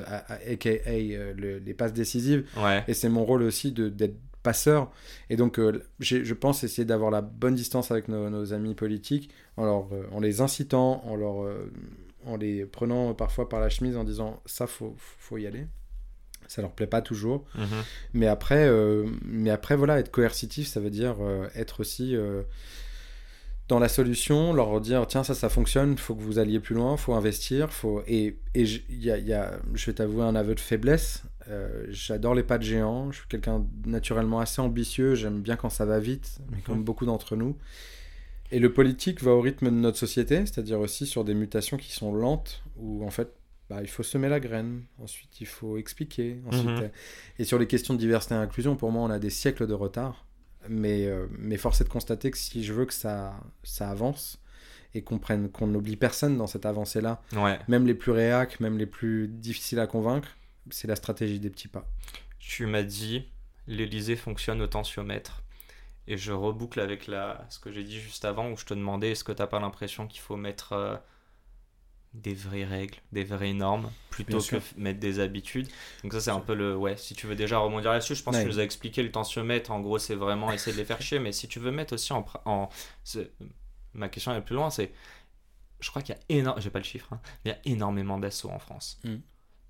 aka 0.49 0.69
euh, 0.87 1.33
le- 1.37 1.59
les 1.59 1.73
passes 1.75 1.93
décisives. 1.93 2.45
Ouais. 2.57 2.83
Et 2.87 2.95
c'est 2.95 3.09
mon 3.09 3.23
rôle 3.23 3.43
aussi 3.43 3.71
de- 3.71 3.89
d'être 3.89 4.15
passeur. 4.43 4.91
Et 5.29 5.35
donc, 5.35 5.59
euh, 5.59 5.83
je 5.99 6.33
pense 6.33 6.63
essayer 6.63 6.85
d'avoir 6.85 7.11
la 7.11 7.21
bonne 7.21 7.55
distance 7.55 7.91
avec 7.91 8.07
nos, 8.07 8.29
nos 8.29 8.53
amis 8.53 8.75
politiques 8.75 9.29
en, 9.57 9.65
leur, 9.65 9.87
euh, 9.93 10.05
en 10.11 10.19
les 10.19 10.41
incitant, 10.41 11.03
en, 11.05 11.15
leur, 11.15 11.43
euh, 11.43 11.71
en 12.25 12.37
les 12.37 12.65
prenant 12.65 13.13
parfois 13.13 13.47
par 13.49 13.59
la 13.59 13.69
chemise 13.69 13.95
en 13.97 14.03
disant 14.03 14.41
ça, 14.45 14.67
faut, 14.67 14.95
faut 14.97 15.37
y 15.37 15.47
aller. 15.47 15.67
Ça 16.47 16.61
leur 16.61 16.71
plaît 16.71 16.87
pas 16.87 17.01
toujours. 17.01 17.45
Mhm. 17.55 17.65
Mais 18.13 18.27
après, 18.27 18.67
euh, 18.67 19.05
mais 19.23 19.51
après 19.51 19.75
voilà, 19.75 19.99
être 19.99 20.11
coercitif, 20.11 20.67
ça 20.67 20.79
veut 20.81 20.89
dire 20.89 21.15
euh, 21.21 21.47
être 21.55 21.79
aussi 21.79 22.13
euh, 22.15 22.41
dans 23.69 23.79
la 23.79 23.87
solution, 23.87 24.51
leur 24.53 24.81
dire 24.81 25.07
tiens 25.07 25.23
ça 25.23 25.33
ça 25.33 25.47
fonctionne, 25.47 25.97
faut 25.97 26.13
que 26.13 26.21
vous 26.21 26.39
alliez 26.39 26.59
plus 26.59 26.75
loin, 26.75 26.97
faut 26.97 27.13
investir, 27.13 27.71
faut 27.71 28.01
et 28.05 28.37
et 28.53 28.65
je- 28.65 28.81
il 28.89 29.01
y 29.01 29.09
a, 29.11 29.17
il 29.17 29.25
y 29.27 29.33
a- 29.33 29.59
je 29.75 29.85
vais 29.85 29.93
t'avouer 29.93 30.23
un 30.23 30.35
aveu 30.35 30.53
de 30.55 30.59
faiblesse. 30.59 31.23
Euh, 31.49 31.85
J'adore 31.89 32.35
les 32.35 32.43
pas 32.43 32.57
de 32.57 32.63
géant. 32.63 33.11
Je 33.11 33.19
suis 33.19 33.27
quelqu'un 33.27 33.65
naturellement 33.85 34.39
assez 34.39 34.61
ambitieux. 34.61 35.15
J'aime 35.15 35.41
bien 35.41 35.55
quand 35.55 35.69
ça 35.69 35.85
va 35.85 35.99
vite, 35.99 36.39
comme 36.65 36.83
beaucoup 36.83 37.05
d'entre 37.05 37.35
nous. 37.35 37.57
Et 38.51 38.59
le 38.59 38.73
politique 38.73 39.23
va 39.23 39.31
au 39.31 39.41
rythme 39.41 39.67
de 39.67 39.75
notre 39.75 39.97
société, 39.97 40.45
c'est-à-dire 40.45 40.79
aussi 40.79 41.05
sur 41.05 41.23
des 41.23 41.33
mutations 41.33 41.77
qui 41.77 41.91
sont 41.93 42.13
lentes, 42.13 42.61
où 42.75 43.05
en 43.05 43.09
fait, 43.09 43.31
bah, 43.69 43.81
il 43.81 43.87
faut 43.87 44.03
semer 44.03 44.27
la 44.27 44.41
graine, 44.41 44.81
ensuite 45.01 45.39
il 45.39 45.47
faut 45.47 45.77
expliquer, 45.77 46.41
ensuite, 46.47 46.65
Mhm. 46.65 46.81
euh, 46.83 46.87
et 47.39 47.45
sur 47.45 47.57
les 47.57 47.67
questions 47.67 47.93
de 47.93 47.99
diversité 47.99 48.35
et 48.35 48.37
inclusion, 48.37 48.75
pour 48.75 48.91
moi, 48.91 49.03
on 49.03 49.09
a 49.09 49.19
des 49.19 49.29
siècles 49.29 49.67
de 49.67 49.73
retard. 49.73 50.25
Mais, 50.67 51.07
euh, 51.07 51.25
mais 51.39 51.55
force 51.57 51.79
est 51.81 51.85
de 51.85 51.89
constater 51.89 52.29
que 52.29 52.37
si 52.37 52.63
je 52.63 52.73
veux 52.73 52.85
que 52.85 52.93
ça, 52.93 53.33
ça 53.63 53.89
avance 53.89 54.39
et 54.93 55.01
qu'on 55.01 55.17
prenne, 55.17 55.49
qu'on 55.49 55.67
n'oublie 55.67 55.95
personne 55.95 56.37
dans 56.37 56.45
cette 56.45 56.65
avancée-là, 56.65 57.21
Ouais. 57.37 57.57
même 57.69 57.87
les 57.87 57.93
plus 57.95 58.11
réacs, 58.11 58.59
même 58.59 58.77
les 58.77 58.85
plus 58.85 59.27
difficiles 59.29 59.79
à 59.79 59.87
convaincre, 59.87 60.27
c'est 60.69 60.87
la 60.87 60.95
stratégie 60.95 61.39
des 61.39 61.49
petits 61.49 61.67
pas. 61.67 61.85
Tu 62.39 62.65
m'as 62.65 62.83
dit, 62.83 63.27
l'Elysée 63.67 64.15
fonctionne 64.15 64.61
au 64.61 64.67
tensiomètre. 64.67 65.43
Et 66.07 66.17
je 66.17 66.31
reboucle 66.31 66.79
avec 66.79 67.07
la... 67.07 67.45
ce 67.49 67.59
que 67.59 67.71
j'ai 67.71 67.83
dit 67.83 67.99
juste 67.99 68.25
avant, 68.25 68.49
où 68.51 68.57
je 68.57 68.65
te 68.65 68.73
demandais 68.73 69.11
est-ce 69.11 69.23
que 69.23 69.31
t'as 69.31 69.47
pas 69.47 69.59
l'impression 69.59 70.07
qu'il 70.07 70.19
faut 70.19 70.35
mettre 70.35 70.73
euh, 70.73 70.97
des 72.13 72.33
vraies 72.33 72.65
règles, 72.65 72.97
des 73.11 73.23
vraies 73.23 73.53
normes, 73.53 73.89
plutôt 74.09 74.39
Bien 74.39 74.39
que 74.39 74.59
sûr. 74.59 74.61
mettre 74.77 74.99
des 74.99 75.19
habitudes? 75.19 75.69
Donc 76.03 76.13
ça 76.13 76.19
c'est 76.19 76.31
un 76.31 76.39
peu 76.39 76.55
le... 76.55 76.75
Ouais, 76.75 76.97
si 76.97 77.13
tu 77.13 77.27
veux 77.27 77.35
déjà 77.35 77.59
rebondir 77.59 77.91
là-dessus, 77.91 78.15
je 78.15 78.23
pense 78.23 78.35
Ouais. 78.35 78.41
que 78.41 78.47
tu 78.49 78.53
nous 78.55 78.59
as 78.59 78.63
expliqué 78.63 79.03
le 79.03 79.11
tensiomètre, 79.11 79.71
en 79.71 79.79
gros 79.79 79.99
c'est 79.99 80.15
vraiment 80.15 80.51
essayer 80.51 80.73
de 80.73 80.77
les 80.79 80.85
faire 80.85 81.01
chier, 81.01 81.19
mais 81.19 81.31
si 81.31 81.47
tu 81.47 81.59
veux 81.59 81.71
mettre 81.71 81.93
aussi 81.93 82.11
en... 82.13 82.69
Ma 83.93 84.09
question 84.09 84.35
est 84.35 84.41
plus 84.41 84.55
loin, 84.55 84.69
c'est... 84.71 84.91
Je 85.79 85.89
crois 85.91 86.01
qu'il 86.01 86.15
y 86.15 86.17
a 86.17 86.21
énormément... 86.29 86.59
J'ai 86.61 86.69
pas 86.71 86.79
le 86.79 86.85
chiffre, 86.85 87.13
hein, 87.13 87.19
mais 87.45 87.51
il 87.51 87.53
y 87.53 87.57
a 87.57 87.73
énormément 87.75 88.17
d'assauts 88.17 88.49
en 88.49 88.59
France. 88.59 88.99
Mm. 89.03 89.15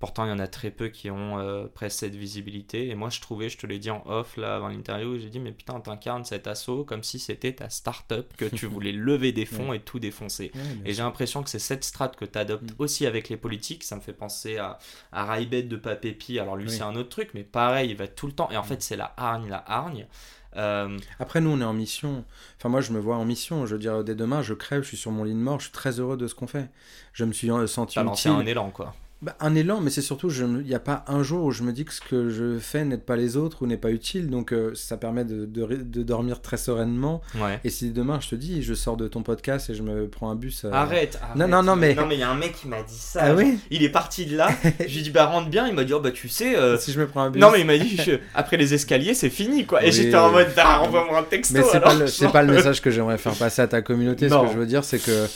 Pourtant, 0.02 0.24
il 0.24 0.30
y 0.30 0.32
en 0.32 0.40
a 0.40 0.48
très 0.48 0.72
peu 0.72 0.88
qui 0.88 1.12
ont 1.12 1.38
euh, 1.38 1.66
presque 1.72 2.00
cette 2.00 2.16
visibilité. 2.16 2.88
Et 2.88 2.96
moi, 2.96 3.08
je 3.08 3.20
trouvais, 3.20 3.48
je 3.48 3.56
te 3.56 3.68
l'ai 3.68 3.78
dit 3.78 3.88
en 3.88 4.02
off 4.04 4.36
là 4.36 4.56
avant 4.56 4.66
l'interview, 4.66 5.16
j'ai 5.16 5.28
dit, 5.28 5.38
mais 5.38 5.52
putain, 5.52 5.78
t'incarnes 5.78 6.24
cet 6.24 6.48
assaut 6.48 6.82
comme 6.82 7.04
si 7.04 7.20
c'était 7.20 7.52
ta 7.52 7.70
start-up, 7.70 8.32
que 8.36 8.46
tu 8.46 8.66
voulais 8.66 8.90
lever 8.90 9.30
des 9.30 9.46
fonds 9.46 9.72
et 9.72 9.78
tout 9.78 10.00
défoncer. 10.00 10.50
Et 10.84 10.92
j'ai 10.92 11.02
l'impression 11.04 11.44
que 11.44 11.50
c'est 11.50 11.60
cette 11.60 11.84
strate 11.84 12.16
que 12.16 12.24
tu 12.24 12.36
adoptes 12.36 12.64
Mm. 12.72 12.74
aussi 12.78 13.06
avec 13.06 13.28
les 13.28 13.36
politiques. 13.36 13.84
Ça 13.84 13.94
me 13.94 14.00
fait 14.00 14.12
penser 14.12 14.56
à, 14.58 14.78
à 15.12 15.24
Raibet 15.24 15.62
de 15.62 15.76
Papépi. 15.76 16.40
Alors 16.40 16.56
lui, 16.56 16.66
Oui. 16.66 16.72
c'est 16.76 16.82
un 16.82 16.96
autre 16.96 17.08
truc, 17.10 17.30
mais 17.34 17.44
pareil, 17.44 17.90
il 17.90 17.96
va 17.96 18.08
tout 18.08 18.26
le 18.26 18.32
temps. 18.32 18.50
Et 18.50 18.56
en 18.56 18.62
Mm. 18.62 18.66
fait, 18.66 18.82
c'est 18.82 18.96
la 18.96 19.14
hargne, 19.16 19.48
la 19.48 19.62
hargne. 19.70 20.08
Euh, 20.56 20.98
Après, 21.20 21.40
nous, 21.40 21.50
on 21.50 21.60
est 21.60 21.64
en 21.64 21.72
mission. 21.72 22.24
Enfin, 22.58 22.68
moi, 22.68 22.80
je 22.80 22.92
me 22.92 22.98
vois 22.98 23.16
en 23.16 23.24
mission. 23.24 23.66
Je 23.66 23.74
veux 23.74 23.78
dire, 23.80 24.02
dès 24.04 24.14
demain, 24.16 24.42
je 24.42 24.52
crève, 24.52 24.82
je 24.82 24.88
suis 24.88 24.96
sur 24.96 25.10
mon 25.12 25.22
lit 25.24 25.32
de 25.32 25.38
mort, 25.38 25.60
je 25.60 25.66
suis 25.66 25.72
très 25.72 25.98
heureux 26.00 26.16
de 26.16 26.26
ce 26.26 26.34
qu'on 26.34 26.46
fait. 26.48 26.68
Je 27.12 27.24
me 27.24 27.32
suis 27.32 27.50
euh, 27.50 27.66
senti 27.66 27.98
utile. 28.00 28.30
un 28.32 28.44
élan, 28.46 28.70
quoi. 28.70 28.94
Bah, 29.22 29.36
un 29.38 29.54
élan, 29.54 29.80
mais 29.80 29.90
c'est 29.90 30.02
surtout, 30.02 30.30
il 30.30 30.64
n'y 30.66 30.74
a 30.74 30.80
pas 30.80 31.04
un 31.06 31.22
jour 31.22 31.44
où 31.44 31.52
je 31.52 31.62
me 31.62 31.72
dis 31.72 31.84
que 31.84 31.92
ce 31.94 32.00
que 32.00 32.28
je 32.28 32.58
fais 32.58 32.84
n'aide 32.84 33.02
pas 33.04 33.14
les 33.14 33.36
autres 33.36 33.58
ou 33.62 33.68
n'est 33.68 33.76
pas 33.76 33.92
utile. 33.92 34.28
Donc, 34.28 34.52
euh, 34.52 34.72
ça 34.74 34.96
permet 34.96 35.24
de, 35.24 35.46
de, 35.46 35.62
ré- 35.62 35.76
de 35.76 36.02
dormir 36.02 36.42
très 36.42 36.56
sereinement. 36.56 37.20
Ouais. 37.36 37.60
Et 37.62 37.70
si 37.70 37.90
demain, 37.92 38.18
je 38.20 38.30
te 38.30 38.34
dis, 38.34 38.64
je 38.64 38.74
sors 38.74 38.96
de 38.96 39.06
ton 39.06 39.22
podcast 39.22 39.70
et 39.70 39.74
je 39.74 39.82
me 39.84 40.08
prends 40.08 40.28
un 40.28 40.34
bus. 40.34 40.64
euh, 40.64 40.72
Arrête, 40.72 41.20
arrête. 41.22 41.36
Non, 41.36 41.46
non, 41.46 41.62
non, 41.62 41.76
mais- 41.76 41.94
Non, 41.94 42.06
mais 42.08 42.16
il 42.16 42.20
y 42.20 42.24
a 42.24 42.30
un 42.30 42.34
mec 42.34 42.52
qui 42.54 42.66
m'a 42.66 42.82
dit 42.82 42.98
ça. 42.98 43.20
Ah 43.26 43.34
oui 43.34 43.58
Il 43.70 43.84
est 43.84 43.90
parti 43.90 44.26
de 44.26 44.36
là. 44.36 44.48
je 44.80 44.84
lui 44.92 44.98
ai 44.98 45.02
dit, 45.02 45.10
bah 45.10 45.26
rentre 45.26 45.48
bien. 45.50 45.68
Il 45.68 45.74
m'a 45.74 45.84
dit, 45.84 45.92
oh 45.94 46.00
bah 46.00 46.10
tu 46.10 46.28
sais. 46.28 46.56
euh, 46.56 46.76
Si 46.76 46.90
je 46.90 46.98
me 46.98 47.06
prends 47.06 47.22
un 47.22 47.30
bus. 47.30 47.40
Non, 47.40 47.52
mais 47.52 47.60
il 47.60 47.66
m'a 47.66 47.78
dit, 47.78 47.96
je- 47.98 48.18
après 48.34 48.56
les 48.56 48.74
escaliers, 48.74 49.14
c'est 49.14 49.30
fini, 49.30 49.66
quoi. 49.66 49.82
Et 49.84 49.86
Oui, 49.86 49.92
j'étais 49.92 50.16
en 50.16 50.32
mode, 50.32 50.48
ah, 50.56 50.80
envoie-moi 50.82 51.20
un 51.20 51.22
texto. 51.22 51.54
Mais 51.54 51.62
c'est 51.62 51.78
pas, 51.78 51.94
le, 51.94 52.32
pas 52.32 52.42
le 52.42 52.52
message 52.54 52.80
que 52.82 52.90
j'aimerais 52.90 53.18
faire 53.18 53.34
passer 53.36 53.62
à 53.62 53.68
ta 53.68 53.82
communauté. 53.82 54.28
Ce 54.28 54.34
Non. 54.34 54.46
que 54.46 54.52
je 54.52 54.58
veux 54.58 54.66
dire, 54.66 54.82
c'est 54.82 54.98
que 54.98 55.26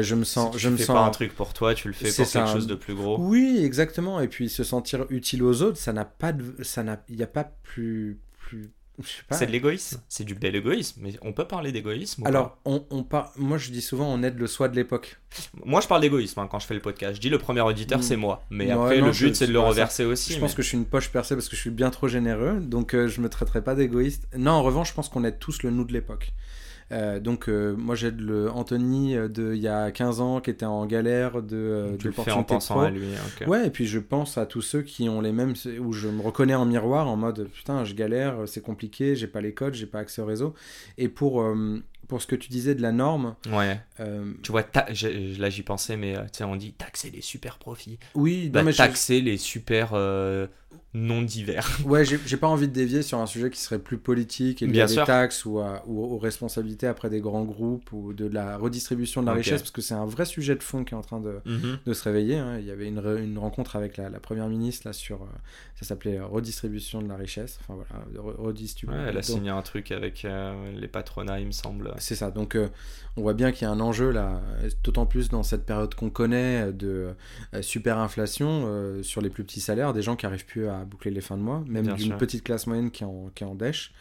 je 0.00 0.14
me 0.14 0.22
sens, 0.22 0.54
Si 0.54 0.60
je 0.60 0.68
me 0.68 0.76
fais 0.76 0.84
sens. 0.84 0.94
pas 0.94 1.02
un 1.04 1.10
truc 1.10 1.34
pour 1.34 1.52
toi, 1.54 1.74
tu 1.74 1.88
le 1.88 1.94
fais 1.94 2.08
C'est 2.08 2.22
pour 2.22 2.32
quelque 2.32 2.46
ça. 2.46 2.52
chose 2.54 2.68
de 2.68 2.76
plus 2.76 2.94
gros. 2.94 3.18
Oui, 3.32 3.62
exactement. 3.64 4.20
Et 4.20 4.28
puis 4.28 4.48
se 4.48 4.62
sentir 4.64 5.06
utile 5.10 5.42
aux 5.42 5.62
autres, 5.62 5.78
ça 5.78 5.92
n'a 5.92 6.04
pas 6.04 6.32
de, 6.32 6.62
ça 6.62 6.82
n'a, 6.82 7.02
il 7.08 7.16
n'y 7.16 7.22
a 7.22 7.26
pas 7.26 7.44
plus, 7.62 8.18
plus. 8.38 8.70
C'est 9.30 9.46
de 9.46 9.52
l'égoïsme. 9.52 10.00
C'est 10.08 10.22
du 10.22 10.34
bel 10.34 10.54
égoïsme. 10.54 11.00
Mais 11.02 11.14
on 11.22 11.32
peut 11.32 11.46
parler 11.46 11.72
d'égoïsme 11.72 12.24
Alors, 12.26 12.58
on, 12.66 12.84
on 12.90 13.02
par... 13.02 13.32
moi 13.36 13.56
je 13.56 13.70
dis 13.70 13.80
souvent, 13.80 14.06
on 14.12 14.22
aide 14.22 14.38
le 14.38 14.46
soi 14.46 14.68
de 14.68 14.76
l'époque. 14.76 15.18
Moi, 15.64 15.80
je 15.80 15.88
parle 15.88 16.02
d'égoïsme 16.02 16.38
hein, 16.40 16.46
quand 16.48 16.58
je 16.58 16.66
fais 16.66 16.74
le 16.74 16.80
podcast. 16.80 17.16
Je 17.16 17.20
dis 17.20 17.30
le 17.30 17.38
premier 17.38 17.62
auditeur, 17.62 17.98
Mm. 18.00 18.02
c'est 18.02 18.16
moi. 18.16 18.44
Mais 18.50 18.70
après, 18.70 19.00
non, 19.00 19.06
le 19.06 19.12
je- 19.12 19.26
but, 19.26 19.34
c'est 19.34 19.46
de 19.46 19.52
le 19.52 19.60
ça. 19.60 19.66
reverser 19.66 20.04
aussi. 20.04 20.34
Je 20.34 20.38
pense 20.38 20.54
que 20.54 20.62
je 20.62 20.68
suis 20.68 20.76
une 20.76 20.84
poche 20.84 21.08
percée 21.10 21.34
parce 21.34 21.48
que 21.48 21.56
je 21.56 21.60
suis 21.62 21.70
bien 21.70 21.90
trop 21.90 22.06
généreux, 22.06 22.60
donc 22.60 22.94
euh, 22.94 23.08
je 23.08 23.22
me 23.22 23.30
traiterai 23.30 23.64
pas 23.64 23.74
d'égoïste. 23.74 24.28
Non, 24.36 24.52
en 24.52 24.62
revanche, 24.62 24.90
je 24.90 24.94
pense 24.94 25.08
qu'on 25.08 25.24
aide 25.24 25.38
tous 25.38 25.62
le 25.62 25.70
nous 25.70 25.84
de 25.84 25.92
l'époque. 25.94 26.32
Euh, 26.92 27.20
donc, 27.20 27.48
euh, 27.48 27.74
moi 27.76 27.94
j'aide 27.94 28.20
le 28.20 28.50
Anthony 28.50 29.16
euh, 29.16 29.28
de 29.28 29.54
il 29.54 29.60
y 29.60 29.68
a 29.68 29.90
15 29.90 30.20
ans 30.20 30.40
qui 30.40 30.50
était 30.50 30.66
en 30.66 30.84
galère 30.86 31.42
de, 31.42 31.96
tu 31.98 32.08
le 32.08 32.12
fais 32.12 32.30
en 32.32 32.44
pensant 32.44 32.80
à 32.80 32.90
lui. 32.90 33.08
Ouais, 33.46 33.66
et 33.66 33.70
puis 33.70 33.86
je 33.86 33.98
pense 33.98 34.36
à 34.38 34.46
tous 34.46 34.62
ceux 34.62 34.82
qui 34.82 35.08
ont 35.08 35.20
les 35.20 35.32
mêmes, 35.32 35.54
où 35.80 35.92
je 35.92 36.08
me 36.08 36.20
reconnais 36.20 36.54
en 36.54 36.66
miroir 36.66 37.08
en 37.08 37.16
mode 37.16 37.48
putain, 37.48 37.84
je 37.84 37.94
galère, 37.94 38.36
c'est 38.46 38.62
compliqué, 38.62 39.16
j'ai 39.16 39.26
pas 39.26 39.40
les 39.40 39.54
codes, 39.54 39.74
j'ai 39.74 39.86
pas 39.86 40.00
accès 40.00 40.20
au 40.22 40.26
réseau. 40.26 40.54
Et 40.98 41.08
pour, 41.08 41.44
pour 42.12 42.20
ce 42.20 42.26
que 42.26 42.36
tu 42.36 42.50
disais 42.50 42.74
de 42.74 42.82
la 42.82 42.92
norme, 42.92 43.36
Ouais. 43.50 43.80
euh, 44.00 44.34
Tu 44.42 44.52
vois, 44.52 44.62
ta- 44.62 44.86
là 44.90 45.48
j'y 45.48 45.62
pensais, 45.62 45.96
mais 45.96 46.14
euh, 46.14 46.24
tu 46.24 46.28
sais, 46.38 46.44
on 46.44 46.56
dit 46.56 46.74
taxer 46.74 47.08
les 47.10 47.22
super 47.22 47.56
profits. 47.58 47.98
oui, 48.14 48.50
Bah, 48.50 48.60
non, 48.60 48.66
mais 48.66 48.72
je- 48.72 48.76
taxer 48.76 49.22
les 49.22 49.38
super 49.38 49.92
euh, 49.94 50.46
non 50.94 51.22
divers. 51.22 51.66
ouais, 51.86 52.04
j'ai 52.04 52.36
pas 52.36 52.48
envie 52.48 52.68
de 52.68 52.72
dévier 52.74 53.00
sur 53.00 53.18
un 53.18 53.26
sujet 53.26 53.48
qui 53.48 53.58
serait 53.58 53.78
plus 53.78 53.96
politique 53.96 54.60
et 54.60 54.66
lié 54.66 54.72
Bien 54.72 54.84
à 54.84 54.88
des 54.88 54.92
sûr. 54.92 55.06
taxes 55.06 55.46
ou, 55.46 55.58
à- 55.58 55.82
ou 55.86 56.02
aux 56.04 56.18
responsabilités 56.18 56.86
après 56.86 57.08
des 57.08 57.20
grands 57.20 57.44
groupes 57.44 57.90
ou 57.92 58.12
de 58.12 58.26
la 58.26 58.58
redistribution 58.58 59.22
de 59.22 59.26
la 59.26 59.32
richesse, 59.32 59.62
parce 59.62 59.70
que 59.70 59.80
c'est 59.80 59.94
un 59.94 60.04
vrai 60.04 60.26
sujet 60.26 60.54
de 60.54 60.62
fond 60.62 60.84
qui 60.84 60.92
est 60.92 60.96
en 60.96 61.00
train 61.02 61.20
de, 61.20 61.40
Mhm. 61.46 61.78
de 61.86 61.94
se 61.94 62.04
réveiller. 62.04 62.36
hein. 62.36 62.58
Il 62.58 62.66
y 62.66 62.70
avait 62.70 62.88
une, 62.88 63.00
re- 63.00 63.22
une 63.22 63.38
rencontre 63.38 63.76
avec 63.76 63.96
la, 63.96 64.10
la 64.10 64.20
première 64.20 64.48
ministre 64.48 64.86
là 64.86 64.92
sur, 64.92 65.26
ça 65.80 65.86
s'appelait 65.86 66.20
redistribution 66.20 67.00
de 67.00 67.08
la 67.08 67.16
richesse. 67.16 67.58
Enfin 67.62 67.74
voilà, 67.74 68.04
de 68.12 68.18
re- 68.18 68.36
redistribu- 68.52 68.90
Ouais, 68.90 69.08
elle 69.08 69.16
a 69.16 69.22
signé 69.22 69.48
un 69.48 69.62
truc 69.62 69.92
avec 69.92 70.26
euh, 70.26 70.72
les 70.78 70.88
patronats, 70.88 71.40
il 71.40 71.46
me 71.46 71.52
semble. 71.52 71.94
C'est 72.02 72.16
ça. 72.16 72.30
Donc, 72.30 72.56
euh, 72.56 72.68
on 73.16 73.22
voit 73.22 73.34
bien 73.34 73.52
qu'il 73.52 73.66
y 73.66 73.70
a 73.70 73.70
un 73.70 73.80
enjeu 73.80 74.10
là, 74.10 74.40
d'autant 74.82 75.04
plus 75.04 75.28
dans 75.28 75.42
cette 75.42 75.66
période 75.66 75.94
qu'on 75.94 76.10
connaît 76.10 76.72
de 76.72 77.14
euh, 77.54 77.62
super 77.62 77.98
inflation 77.98 78.64
euh, 78.66 79.02
sur 79.02 79.20
les 79.20 79.28
plus 79.28 79.44
petits 79.44 79.60
salaires, 79.60 79.92
des 79.92 80.02
gens 80.02 80.16
qui 80.16 80.24
arrivent 80.24 80.46
plus 80.46 80.66
à 80.66 80.84
boucler 80.84 81.10
les 81.10 81.20
fins 81.20 81.36
de 81.36 81.42
mois, 81.42 81.62
même 81.66 81.92
d'une 81.94 82.16
petite 82.16 82.42
classe 82.42 82.66
moyenne 82.66 82.90
qui 82.90 83.02
est 83.02 83.06
en, 83.06 83.30
qui 83.34 83.44
est 83.44 83.46
en 83.46 83.54
dèche. 83.54 83.92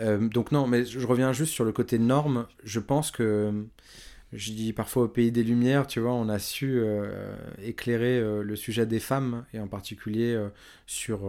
Euh, 0.00 0.28
donc, 0.28 0.52
non, 0.52 0.66
mais 0.66 0.84
je 0.84 1.06
reviens 1.06 1.32
juste 1.32 1.52
sur 1.52 1.64
le 1.64 1.72
côté 1.72 1.98
norme. 1.98 2.46
Je 2.64 2.80
pense 2.80 3.10
que. 3.10 3.52
Je 4.32 4.50
dis 4.50 4.72
parfois 4.72 5.04
au 5.04 5.08
pays 5.08 5.30
des 5.30 5.44
Lumières, 5.44 5.86
tu 5.86 6.00
vois, 6.00 6.12
on 6.12 6.28
a 6.28 6.40
su 6.40 6.82
éclairer 7.62 8.20
le 8.42 8.56
sujet 8.56 8.84
des 8.84 8.98
femmes, 8.98 9.44
et 9.54 9.60
en 9.60 9.68
particulier 9.68 10.36
sur, 10.84 11.20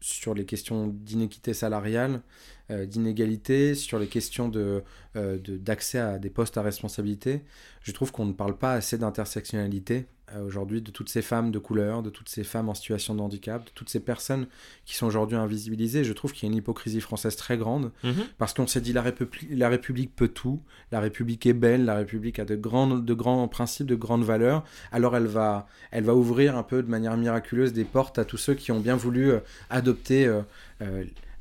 sur 0.00 0.34
les 0.34 0.44
questions 0.44 0.86
d'inéquité 0.86 1.54
salariale, 1.54 2.22
euh, 2.70 2.86
d'inégalité, 2.86 3.74
sur 3.74 3.98
les 3.98 4.06
questions 4.06 4.50
euh, 4.54 4.80
d'accès 5.14 5.98
à 5.98 6.18
des 6.18 6.30
postes 6.30 6.56
à 6.56 6.62
responsabilité. 6.62 7.42
Je 7.88 7.94
trouve 7.94 8.12
qu'on 8.12 8.26
ne 8.26 8.34
parle 8.34 8.54
pas 8.54 8.74
assez 8.74 8.98
d'intersectionnalité 8.98 10.04
euh, 10.34 10.46
aujourd'hui, 10.46 10.82
de 10.82 10.90
toutes 10.90 11.08
ces 11.08 11.22
femmes 11.22 11.50
de 11.50 11.58
couleur, 11.58 12.02
de 12.02 12.10
toutes 12.10 12.28
ces 12.28 12.44
femmes 12.44 12.68
en 12.68 12.74
situation 12.74 13.14
de 13.14 13.22
handicap, 13.22 13.64
de 13.64 13.70
toutes 13.74 13.88
ces 13.88 14.00
personnes 14.00 14.46
qui 14.84 14.94
sont 14.94 15.06
aujourd'hui 15.06 15.38
invisibilisées. 15.38 16.04
Je 16.04 16.12
trouve 16.12 16.34
qu'il 16.34 16.46
y 16.46 16.50
a 16.50 16.52
une 16.52 16.58
hypocrisie 16.58 17.00
française 17.00 17.34
très 17.36 17.56
grande 17.56 17.90
Mhm. 18.04 18.26
parce 18.36 18.52
qu'on 18.52 18.66
s'est 18.66 18.82
dit 18.82 18.92
la 18.92 19.00
République, 19.00 19.48
la 19.50 19.70
République 19.70 20.14
peut 20.14 20.28
tout, 20.28 20.60
la 20.92 21.00
République 21.00 21.46
est 21.46 21.54
belle, 21.54 21.86
la 21.86 21.94
République 21.94 22.38
a 22.38 22.44
de 22.44 22.56
grands, 22.56 22.88
de 22.88 23.14
grands 23.14 23.48
principes, 23.48 23.86
de 23.86 23.94
grandes 23.94 24.24
valeurs. 24.24 24.64
Alors 24.92 25.16
elle 25.16 25.26
va, 25.26 25.66
elle 25.90 26.04
va 26.04 26.14
ouvrir 26.14 26.58
un 26.58 26.64
peu 26.64 26.82
de 26.82 26.90
manière 26.90 27.16
miraculeuse 27.16 27.72
des 27.72 27.84
portes 27.86 28.18
à 28.18 28.26
tous 28.26 28.36
ceux 28.36 28.52
qui 28.52 28.70
ont 28.70 28.80
bien 28.80 28.96
voulu 28.96 29.30
euh, 29.30 29.40
adopter 29.70 30.26
euh, 30.26 30.42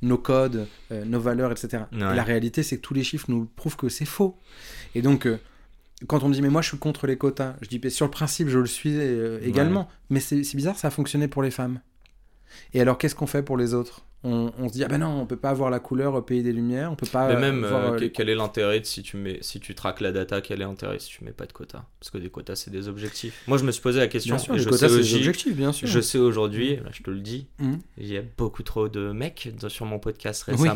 nos 0.01 0.17
codes, 0.17 0.65
nos 0.91 1.19
valeurs, 1.19 1.51
etc. 1.51 1.83
Ouais. 1.91 1.97
Et 1.97 2.15
la 2.15 2.23
réalité, 2.23 2.63
c'est 2.63 2.77
que 2.77 2.81
tous 2.83 2.93
les 2.93 3.03
chiffres 3.03 3.25
nous 3.27 3.49
prouvent 3.57 3.75
que 3.75 3.89
c'est 3.89 4.05
faux. 4.05 4.37
Et 4.95 5.01
donc, 5.01 5.27
quand 6.07 6.23
on 6.23 6.29
dit 6.29 6.41
mais 6.41 6.49
moi 6.49 6.61
je 6.61 6.69
suis 6.69 6.77
contre 6.77 7.07
les 7.07 7.17
quotas, 7.17 7.55
je 7.61 7.67
dis 7.69 7.79
mais 7.83 7.89
sur 7.89 8.05
le 8.05 8.11
principe 8.11 8.49
je 8.49 8.59
le 8.59 8.67
suis 8.67 8.93
euh, 8.95 9.39
également. 9.43 9.89
Mais 10.09 10.19
c'est 10.19 10.41
bizarre, 10.55 10.77
ça 10.77 10.89
a 10.89 10.91
fonctionné 10.91 11.27
pour 11.27 11.41
les 11.43 11.51
femmes. 11.51 11.79
Et 12.73 12.81
alors 12.81 12.97
qu'est-ce 12.97 13.15
qu'on 13.15 13.27
fait 13.27 13.43
pour 13.43 13.57
les 13.57 13.73
autres? 13.73 14.03
On, 14.23 14.51
on 14.57 14.67
se 14.67 14.73
dit 14.73 14.83
ah 14.83 14.87
ben 14.87 14.97
non, 14.97 15.09
on 15.21 15.25
peut 15.27 15.37
pas 15.37 15.51
avoir 15.51 15.69
la 15.69 15.79
couleur 15.79 16.15
au 16.15 16.21
pays 16.23 16.41
des 16.41 16.51
lumières, 16.51 16.91
on 16.91 16.95
peut 16.95 17.05
pas. 17.05 17.27
Mais 17.27 17.39
même, 17.39 17.59
voir, 17.63 17.91
euh, 17.91 17.93
euh, 17.93 17.99
les- 17.99 18.11
quel 18.11 18.29
est 18.29 18.35
l'intérêt 18.35 18.81
si 18.83 19.03
tu 19.03 19.15
mets, 19.15 19.37
si 19.41 19.59
tu 19.59 19.75
traques 19.75 20.01
la 20.01 20.11
data, 20.11 20.41
quel 20.41 20.59
est 20.61 20.65
l'intérêt 20.65 20.97
si 20.97 21.09
tu 21.09 21.23
mets 21.23 21.31
pas 21.31 21.45
de 21.45 21.53
quotas? 21.53 21.83
Parce 21.99 22.09
que 22.09 22.17
des 22.17 22.29
quotas, 22.29 22.55
c'est 22.55 22.71
des 22.71 22.87
objectifs. 22.87 23.43
Moi, 23.47 23.57
je 23.59 23.63
me 23.63 23.71
suis 23.71 23.81
posé 23.81 23.99
la 23.99 24.07
question. 24.07 24.35
Bien 24.35 24.43
sûr, 24.43 24.53
et 24.55 24.57
les 24.57 24.63
je 24.63 24.69
quotas 24.69 24.89
sais 24.89 25.03
c'est 25.03 25.09
des 25.09 25.15
objectifs, 25.17 25.55
bien 25.55 25.71
sûr. 25.71 25.87
Je 25.87 25.99
sais 26.01 26.17
aujourd'hui, 26.17 26.77
là, 26.77 26.89
je 26.91 27.03
te 27.03 27.11
le 27.11 27.19
dis, 27.19 27.47
Mhm. 27.59 27.79
il 27.99 28.07
y 28.07 28.17
a 28.17 28.21
beaucoup 28.37 28.63
trop 28.63 28.89
de 28.89 29.11
mecs 29.11 29.49
sur 29.67 29.85
mon 29.85 29.99
podcast 29.99 30.45
Oui. 30.47 30.67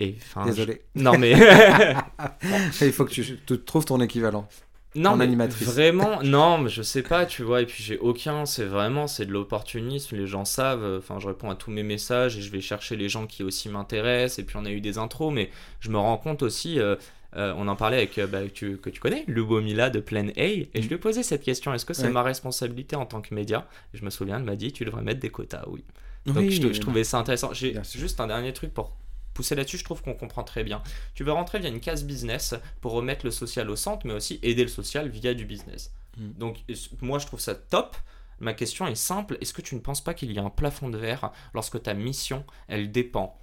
Et 0.00 0.16
Désolé. 0.44 0.82
je- 0.94 1.02
Non 1.02 1.18
mais 1.18 1.32
Il 2.80 2.92
faut 2.92 3.04
que 3.04 3.10
tu, 3.10 3.38
tu 3.46 3.58
trouves 3.60 3.84
ton 3.84 4.00
équivalent. 4.00 4.46
non 4.94 5.10
En 5.10 5.16
mais 5.16 5.24
animatrice. 5.24 5.66
vraiment 5.68 6.22
non 6.22 6.58
mais 6.58 6.70
je 6.70 6.82
sais 6.82 7.02
pas 7.02 7.26
tu 7.26 7.42
vois 7.42 7.60
et 7.62 7.66
puis 7.66 7.82
j'ai 7.82 7.98
aucun 7.98 8.46
c'est 8.46 8.64
vraiment 8.64 9.06
c'est 9.06 9.26
de 9.26 9.32
l'opportunisme 9.32 10.16
les 10.16 10.26
gens 10.26 10.44
savent 10.44 10.96
enfin 10.98 11.18
je 11.20 11.26
réponds 11.28 11.50
à 11.50 11.54
tous 11.54 11.70
mes 11.70 11.82
messages 11.82 12.38
et 12.38 12.40
je 12.40 12.50
vais 12.50 12.60
chercher 12.62 12.96
les 12.96 13.08
gens 13.08 13.26
qui 13.26 13.42
aussi 13.42 13.68
m'intéressent 13.68 14.38
et 14.38 14.44
puis 14.44 14.56
on 14.56 14.64
a 14.64 14.70
eu 14.70 14.80
des 14.80 14.96
intros 14.98 15.32
mais 15.32 15.50
je 15.80 15.90
me 15.90 15.98
rends 15.98 16.16
compte 16.16 16.42
aussi 16.42 16.80
euh, 16.80 16.96
euh, 17.36 17.52
on 17.58 17.68
en 17.68 17.76
parlait 17.76 17.98
avec 17.98 18.16
euh, 18.18 18.26
bah, 18.26 18.40
tu- 18.52 18.78
que 18.78 18.88
tu 18.88 18.98
connais 19.00 19.24
Lubomila 19.28 19.90
de 19.90 20.00
Plan 20.00 20.28
A 20.36 20.42
et 20.42 20.70
je 20.74 20.88
lui 20.88 20.94
ai 20.94 20.98
posé 20.98 21.22
cette 21.22 21.42
question 21.42 21.74
est-ce 21.74 21.84
que 21.84 21.92
c'est 21.92 22.04
Ouais. 22.04 22.10
ma 22.10 22.22
responsabilité 22.22 22.96
en 22.96 23.04
tant 23.04 23.20
que 23.20 23.34
média? 23.34 23.68
Et 23.92 23.98
je 23.98 24.04
me 24.04 24.10
souviens 24.10 24.38
elle 24.38 24.44
m'a 24.44 24.56
dit 24.56 24.72
tu 24.72 24.84
devrais 24.86 25.02
mettre 25.02 25.20
des 25.20 25.28
quotas 25.30 25.64
oui 25.66 25.84
donc 26.24 26.36
Oui, 26.38 26.50
je, 26.50 26.80
trouvais 26.80 27.04
ça 27.04 27.18
intéressant. 27.18 27.52
J'ai 27.54 27.74
juste 27.94 28.20
un 28.20 28.26
dernier 28.26 28.52
truc 28.52 28.72
pour 28.74 28.92
pousser 29.38 29.54
là-dessus, 29.54 29.78
je 29.78 29.84
trouve 29.84 30.02
qu'on 30.02 30.14
comprend 30.14 30.42
très 30.42 30.64
bien. 30.64 30.82
Tu 31.14 31.22
veux 31.22 31.30
rentrer 31.30 31.60
via 31.60 31.68
une 31.68 31.78
case 31.78 32.02
business 32.02 32.56
pour 32.80 32.90
remettre 32.90 33.24
le 33.24 33.30
social 33.30 33.70
au 33.70 33.76
centre, 33.76 34.04
mais 34.04 34.14
aussi 34.14 34.40
aider 34.42 34.62
le 34.64 34.68
social 34.68 35.08
via 35.08 35.32
du 35.32 35.44
business. 35.44 35.92
Mm. 36.16 36.30
Donc 36.32 36.64
moi 37.00 37.20
je 37.20 37.26
trouve 37.26 37.38
ça 37.38 37.54
top. 37.54 37.96
Ma 38.40 38.52
question 38.52 38.88
est 38.88 38.96
simple, 38.96 39.38
est-ce 39.40 39.52
que 39.54 39.62
tu 39.62 39.76
ne 39.76 39.80
penses 39.80 40.02
pas 40.02 40.12
qu'il 40.14 40.32
y 40.32 40.38
a 40.40 40.42
un 40.42 40.50
plafond 40.50 40.88
de 40.90 40.98
verre 40.98 41.30
lorsque 41.54 41.80
ta 41.80 41.94
mission, 41.94 42.44
elle 42.66 42.90
dépend, 42.90 43.38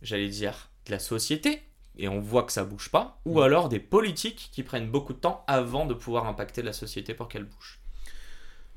j'allais 0.00 0.28
dire, 0.28 0.70
de 0.86 0.92
la 0.92 0.98
société, 0.98 1.62
et 1.98 2.08
on 2.08 2.20
voit 2.20 2.44
que 2.44 2.52
ça 2.52 2.64
bouge 2.64 2.88
pas, 2.90 3.20
ou 3.26 3.40
Mm. 3.40 3.42
alors 3.42 3.68
des 3.68 3.80
politiques 3.80 4.48
qui 4.50 4.62
prennent 4.62 4.90
beaucoup 4.90 5.12
de 5.12 5.18
temps 5.18 5.44
avant 5.46 5.84
de 5.84 5.92
pouvoir 5.94 6.24
impacter 6.26 6.62
la 6.62 6.72
société 6.72 7.12
pour 7.12 7.28
qu'elle 7.28 7.44
bouge? 7.44 7.80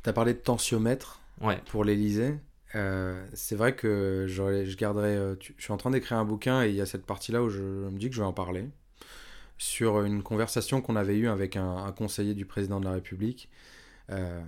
Tu 0.04 0.10
as 0.10 0.14
parlé 0.14 0.34
de 0.34 0.40
tensiomètre 0.40 1.22
Ouais. 1.40 1.62
pour 1.72 1.86
l'Elysée. 1.86 2.36
Euh, 2.76 3.26
c'est 3.34 3.56
vrai 3.56 3.76
que 3.76 4.26
je 4.28 4.76
garderai. 4.76 5.16
euh, 5.16 5.36
je 5.58 5.64
suis 5.64 5.74
en 5.74 5.78
train 5.78 5.92
d'écrire 5.92 6.18
un 6.18 6.26
bouquin 6.26 6.64
et 6.64 6.70
il 6.70 6.76
y 6.76 6.82
a 6.82 6.86
cette 6.86 7.06
partie-là 7.06 7.44
où 7.44 7.50
je 7.50 7.62
me 7.62 7.98
dis 7.98 8.10
que 8.10 8.16
je 8.16 8.22
vais 8.22 8.28
en 8.28 8.34
parler. 8.34 8.68
Sur 9.58 10.02
une 10.04 10.24
conversation 10.24 10.82
qu'on 10.82 10.96
avait 10.96 11.16
eue 11.16 11.28
avec 11.28 11.56
un, 11.56 11.92
conseiller 11.94 12.34
du 12.34 12.46
président 12.46 12.80
de 12.80 12.86
la 12.86 12.94
République, 12.94 13.50
euh, 14.12 14.42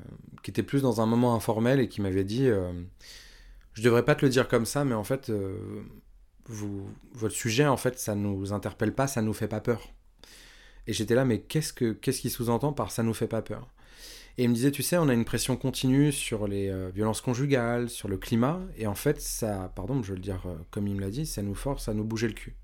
qui 0.43 0.51
était 0.51 0.63
plus 0.63 0.81
dans 0.81 0.99
un 1.01 1.05
moment 1.05 1.35
informel 1.35 1.79
et 1.79 1.87
qui 1.87 2.01
m'avait 2.01 2.23
dit 2.23 2.47
euh, 2.47 2.71
Je 3.73 3.81
devrais 3.83 4.03
pas 4.03 4.15
te 4.15 4.25
le 4.25 4.31
dire 4.31 4.47
comme 4.47 4.65
ça, 4.65 4.83
mais 4.83 4.95
en 4.95 5.03
fait, 5.03 5.31
votre 7.13 7.35
sujet, 7.35 7.67
en 7.67 7.77
fait, 7.77 7.99
ça 7.99 8.15
nous 8.15 8.51
interpelle 8.53 8.93
pas, 8.93 9.07
ça 9.07 9.21
nous 9.21 9.33
fait 9.33 9.47
pas 9.47 9.61
peur. 9.61 9.93
Et 10.87 10.93
j'étais 10.93 11.15
là, 11.15 11.25
mais 11.25 11.41
qu'est-ce 11.41 11.73
que 11.73 11.95
sous-entend 12.11 12.73
par 12.73 12.91
ça 12.91 13.03
nous 13.03 13.13
fait 13.13 13.27
pas 13.27 13.41
peur? 13.41 13.69
Et 14.37 14.43
il 14.43 14.49
me 14.49 14.53
disait, 14.53 14.71
tu 14.71 14.83
sais, 14.83 14.97
on 14.97 15.07
a 15.07 15.13
une 15.13 15.23
pression 15.23 15.55
continue 15.55 16.11
sur 16.11 16.47
les 16.47 16.69
euh, 16.69 16.89
violences 16.93 17.21
conjugales, 17.21 17.89
sur 17.89 18.09
le 18.09 18.17
climat, 18.17 18.59
et 18.77 18.85
en 18.85 18.95
fait, 18.95 19.21
ça, 19.21 19.71
pardon, 19.75 20.03
je 20.03 20.09
vais 20.09 20.17
le 20.17 20.21
dire 20.21 20.41
euh, 20.45 20.55
comme 20.71 20.87
il 20.87 20.95
me 20.95 21.01
l'a 21.01 21.09
dit, 21.09 21.25
ça 21.25 21.41
nous 21.41 21.55
force 21.55 21.87
à 21.87 21.93
nous 21.93 22.03
bouger 22.03 22.27
le 22.27 22.33
cul. 22.33 22.55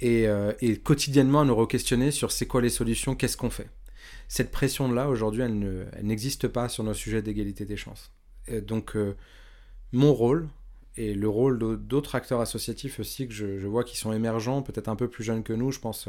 Et, 0.00 0.28
euh, 0.28 0.52
et 0.60 0.76
quotidiennement 0.76 1.40
à 1.40 1.44
nous 1.44 1.56
re-questionner 1.56 2.12
sur 2.12 2.30
c'est 2.30 2.46
quoi 2.46 2.62
les 2.62 2.70
solutions, 2.70 3.16
qu'est-ce 3.16 3.36
qu'on 3.36 3.50
fait. 3.50 3.68
Cette 4.28 4.52
pression-là, 4.52 5.08
aujourd'hui, 5.08 5.42
elle 5.42 5.58
ne- 5.58 5.86
elle 5.94 6.06
n'existe 6.06 6.46
pas 6.46 6.68
sur 6.68 6.84
nos 6.84 6.94
sujets 6.94 7.22
d'égalité 7.22 7.64
des 7.64 7.76
chances. 7.76 8.12
Donc, 8.62 8.96
mon 9.92 10.14
rôle, 10.14 10.48
et 10.96 11.14
le 11.14 11.28
rôle 11.28 11.58
d'autres 11.58 12.14
acteurs 12.14 12.40
associatifs 12.40 12.98
aussi 13.00 13.28
que 13.28 13.34
je, 13.34 13.66
vois 13.66 13.84
qui 13.84 13.96
sont 13.96 14.12
émergents, 14.12 14.62
peut-être 14.62 14.88
un 14.88 14.96
peu 14.96 15.08
plus 15.08 15.24
jeunes 15.24 15.42
que 15.42 15.52
nous. 15.52 15.70
Je 15.70 15.80
pense 15.80 16.08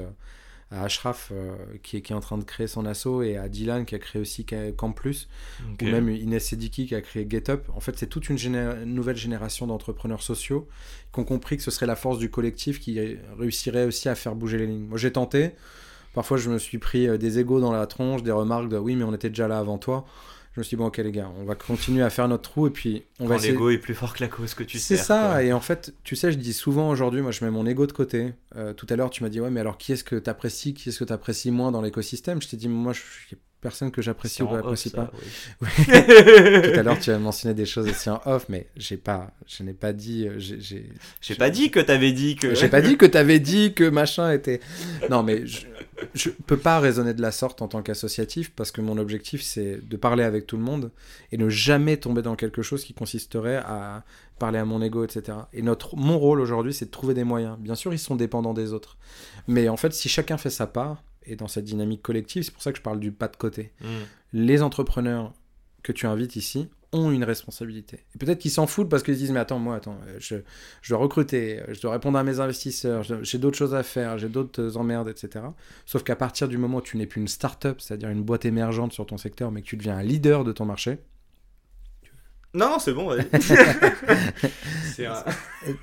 à 0.71 0.83
Ashraf 0.83 1.31
euh, 1.31 1.55
qui, 1.81 1.97
est, 1.97 2.01
qui, 2.01 2.13
est, 2.13 2.15
en 2.15 2.19
train 2.19 2.37
de 2.37 2.43
créer 2.43 2.67
son 2.67 2.85
asso 2.85 3.23
et 3.23 3.37
à 3.37 3.49
Dylan 3.49 3.85
qui 3.85 3.95
a 3.95 3.99
créé 3.99 4.21
aussi 4.21 4.45
Camp 4.45 4.91
Plus 4.91 5.27
ou 5.81 5.85
même 5.85 6.09
Inès 6.09 6.45
Sediki 6.45 6.87
qui 6.87 6.95
a 6.95 7.01
créé 7.01 7.27
GetUp. 7.27 7.69
En 7.73 7.79
fait, 7.79 7.97
c'est 7.97 8.07
toute 8.07 8.29
une, 8.29 8.83
nouvelle 8.85 9.17
génération 9.17 9.67
d'entrepreneurs 9.67 10.21
sociaux 10.21 10.67
qui 11.13 11.19
ont 11.19 11.23
compris 11.23 11.57
que 11.57 11.63
ce 11.63 11.71
serait 11.71 11.87
la 11.87 11.95
force 11.95 12.19
du 12.19 12.29
collectif 12.29 12.79
qui 12.79 12.99
réussirait 13.37 13.85
aussi 13.85 14.09
à 14.09 14.15
faire 14.15 14.35
bouger 14.35 14.57
les 14.57 14.67
lignes. 14.67 14.85
Moi, 14.85 14.97
j'ai 14.97 15.11
tenté. 15.11 15.51
Parfois, 16.13 16.37
je 16.37 16.49
me 16.49 16.57
suis 16.57 16.79
pris 16.79 17.07
euh, 17.07 17.17
des 17.17 17.39
égaux 17.39 17.59
dans 17.59 17.71
la 17.71 17.85
tronche, 17.87 18.23
des 18.23 18.31
remarques 18.31 18.69
de 18.69 18.77
oui, 18.77 18.95
mais 18.95 19.03
on 19.03 19.13
était 19.13 19.29
déjà 19.29 19.47
là 19.47 19.59
avant 19.59 19.77
toi 19.77 20.05
je 20.59 20.61
me 20.61 20.63
suis 20.65 20.75
dit, 20.75 20.81
bon, 20.81 20.87
ok, 20.87 20.97
les 20.97 21.13
gars, 21.13 21.31
on 21.39 21.45
va 21.45 21.55
continuer 21.55 22.03
à 22.03 22.09
faire 22.09 22.27
notre 22.27 22.49
trou 22.51 22.67
et 22.67 22.69
puis 22.69 23.03
on 23.19 23.23
Quand 23.23 23.29
va 23.29 23.35
essayer. 23.37 23.53
l'ego 23.53 23.69
est 23.69 23.77
plus 23.77 23.95
fort 23.95 24.13
que 24.13 24.21
la 24.21 24.27
cause 24.27 24.53
que 24.55 24.63
tu 24.63 24.77
sais. 24.77 24.97
C'est 24.97 25.01
ça, 25.01 25.41
et 25.41 25.53
en 25.53 25.61
fait, 25.61 25.93
tu 26.03 26.17
sais, 26.17 26.33
je 26.33 26.37
dis 26.37 26.51
souvent 26.51 26.89
aujourd'hui, 26.89 27.21
moi 27.21 27.31
je 27.31 27.45
mets 27.45 27.49
mon 27.51 27.65
ego 27.65 27.87
de 27.87 27.93
côté. 27.93 28.33
Euh, 28.57 28.73
tout 28.73 28.85
à 28.89 28.97
l'heure, 28.97 29.09
tu 29.09 29.23
m'as 29.23 29.29
dit, 29.29 29.39
ouais, 29.39 29.49
mais 29.49 29.61
alors 29.61 29.77
qui 29.77 29.93
est-ce 29.93 30.03
que 30.03 30.17
tu 30.17 30.29
apprécies, 30.29 30.73
qui 30.73 30.89
est-ce 30.89 30.99
que 30.99 31.05
tu 31.05 31.13
apprécies 31.13 31.51
moins 31.51 31.71
dans 31.71 31.81
l'écosystème? 31.81 32.41
Je 32.41 32.49
t'ai 32.49 32.57
dit, 32.57 32.67
moi, 32.67 32.91
je 32.91 32.99
suis 32.99 33.37
personne 33.61 33.91
que 33.91 34.01
j'apprécie 34.01 34.43
ou 34.43 34.47
que 34.47 34.55
j'apprécie 34.55 34.89
pas. 34.89 35.11
Tout 35.59 36.79
à 36.79 36.83
l'heure, 36.83 36.99
tu 36.99 37.11
as 37.11 37.19
mentionné 37.19 37.53
des 37.53 37.65
choses 37.65 37.87
aussi 37.89 38.09
en 38.09 38.21
off, 38.25 38.45
mais 38.49 38.67
j'ai 38.75 38.97
pas, 38.97 39.31
je 39.47 39.63
n'ai 39.63 39.73
pas 39.73 39.93
dit. 39.93 40.27
Euh, 40.27 40.39
j'ai 40.39 41.35
pas 41.35 41.49
dit 41.49 41.71
que 41.71 41.79
tu 41.79 41.91
avais 41.91 42.11
dit 42.11 42.35
que. 42.35 42.55
J'ai 42.55 42.69
pas 42.69 42.81
dit 42.81 42.97
que 42.97 43.05
tu 43.05 43.17
avais 43.17 43.39
dit 43.39 43.73
que 43.73 43.89
machin 43.89 44.31
était. 44.31 44.59
Non, 45.09 45.23
mais 45.23 45.45
je, 45.45 45.65
je 46.13 46.29
peux 46.29 46.57
pas 46.57 46.79
raisonner 46.79 47.13
de 47.13 47.21
la 47.21 47.31
sorte 47.31 47.61
en 47.61 47.67
tant 47.67 47.81
qu'associatif 47.81 48.51
parce 48.55 48.71
que 48.71 48.81
mon 48.81 48.97
objectif 48.97 49.41
c'est 49.41 49.79
de 49.87 49.97
parler 49.97 50.23
avec 50.23 50.47
tout 50.47 50.57
le 50.57 50.63
monde 50.63 50.91
et 51.31 51.37
ne 51.37 51.49
jamais 51.49 51.97
tomber 51.97 52.21
dans 52.21 52.35
quelque 52.35 52.61
chose 52.61 52.83
qui 52.83 52.93
consisterait 52.93 53.57
à 53.57 54.03
parler 54.37 54.59
à 54.59 54.65
mon 54.65 54.81
ego, 54.81 55.03
etc. 55.03 55.37
Et 55.53 55.61
notre, 55.61 55.95
mon 55.95 56.17
rôle 56.17 56.39
aujourd'hui 56.39 56.73
c'est 56.73 56.85
de 56.85 56.91
trouver 56.91 57.13
des 57.13 57.23
moyens. 57.23 57.57
Bien 57.59 57.75
sûr, 57.75 57.93
ils 57.93 57.99
sont 57.99 58.15
dépendants 58.15 58.53
des 58.53 58.73
autres, 58.73 58.97
mais 59.47 59.69
en 59.69 59.77
fait, 59.77 59.93
si 59.93 60.09
chacun 60.09 60.37
fait 60.37 60.49
sa 60.49 60.67
part, 60.67 61.03
et 61.29 61.35
dans 61.35 61.47
cette 61.47 61.65
dynamique 61.65 62.01
collective, 62.01 62.43
c'est 62.43 62.53
pour 62.53 62.61
ça 62.61 62.71
que 62.71 62.77
je 62.77 62.83
parle 62.83 62.99
du 62.99 63.11
pas 63.11 63.27
de 63.27 63.35
côté. 63.35 63.71
Mm. 63.81 63.85
Les 64.33 64.61
entrepreneurs 64.61 65.33
que 65.83 65.91
tu 65.91 66.07
invites 66.07 66.35
ici 66.35 66.67
ont 66.91 67.11
une 67.11 67.23
responsabilité. 67.23 68.03
Et 68.15 68.17
peut-être 68.17 68.39
qu'ils 68.39 68.51
s'en 68.51 68.65
foutent 68.65 68.89
parce 68.89 69.03
qu'ils 69.03 69.15
disent 69.15 69.31
mais 69.31 69.39
attends 69.39 69.59
moi 69.59 69.75
attends 69.75 69.97
euh, 70.07 70.17
je, 70.17 70.37
je, 70.81 70.89
dois 70.89 70.97
recruter, 70.97 71.59
euh, 71.59 71.73
je 71.73 71.81
dois 71.81 71.91
répondre 71.91 72.17
à 72.17 72.23
mes 72.23 72.39
investisseurs, 72.39 73.03
j'ai 73.03 73.37
d'autres 73.37 73.57
choses 73.57 73.75
à 73.75 73.83
faire, 73.83 74.17
j'ai 74.17 74.27
d'autres 74.27 74.75
emmerdes 74.75 75.07
etc. 75.07 75.45
Sauf 75.85 76.03
qu'à 76.03 76.15
partir 76.15 76.47
du 76.47 76.57
moment 76.57 76.77
où 76.77 76.81
tu 76.81 76.97
n'es 76.97 77.05
plus 77.05 77.21
une 77.21 77.27
start-up, 77.27 77.79
c'est-à-dire 77.79 78.09
une 78.09 78.23
boîte 78.23 78.45
émergente 78.45 78.91
sur 78.91 79.05
ton 79.05 79.17
secteur, 79.17 79.51
mais 79.51 79.61
que 79.61 79.67
tu 79.67 79.77
deviens 79.77 79.97
un 79.97 80.03
leader 80.03 80.43
de 80.43 80.51
ton 80.51 80.65
marché, 80.65 80.97
non, 82.51 82.69
non, 82.69 82.79
c'est 82.79 82.93
bon, 82.93 83.07
vas-y. 83.07 83.27
c'est 84.95 85.05
un... 85.05 85.23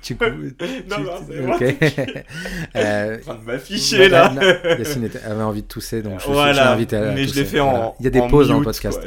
Tu... 0.01 0.17
non, 0.89 0.99
non, 0.99 1.11
c'est 1.25 1.41
bon. 1.41 1.57
euh... 2.75 3.17
m'afficher, 3.45 4.09
là. 4.09 4.33
Yacine 4.77 5.09
avait 5.25 5.43
envie 5.43 5.61
de 5.61 5.67
tousser, 5.67 6.01
donc 6.01 6.19
je 6.19 6.25
voilà, 6.25 6.53
suis 6.53 6.73
invité 6.73 6.97
à 6.97 7.11
Mais 7.13 7.25
je 7.25 7.35
l'ai 7.35 7.45
fait 7.45 7.61
en 7.61 7.95
Il 7.99 8.03
y 8.03 8.07
a 8.07 8.09
des 8.09 8.21
pauses 8.27 8.49
dans 8.49 8.59
le 8.59 8.65
podcast. 8.65 8.99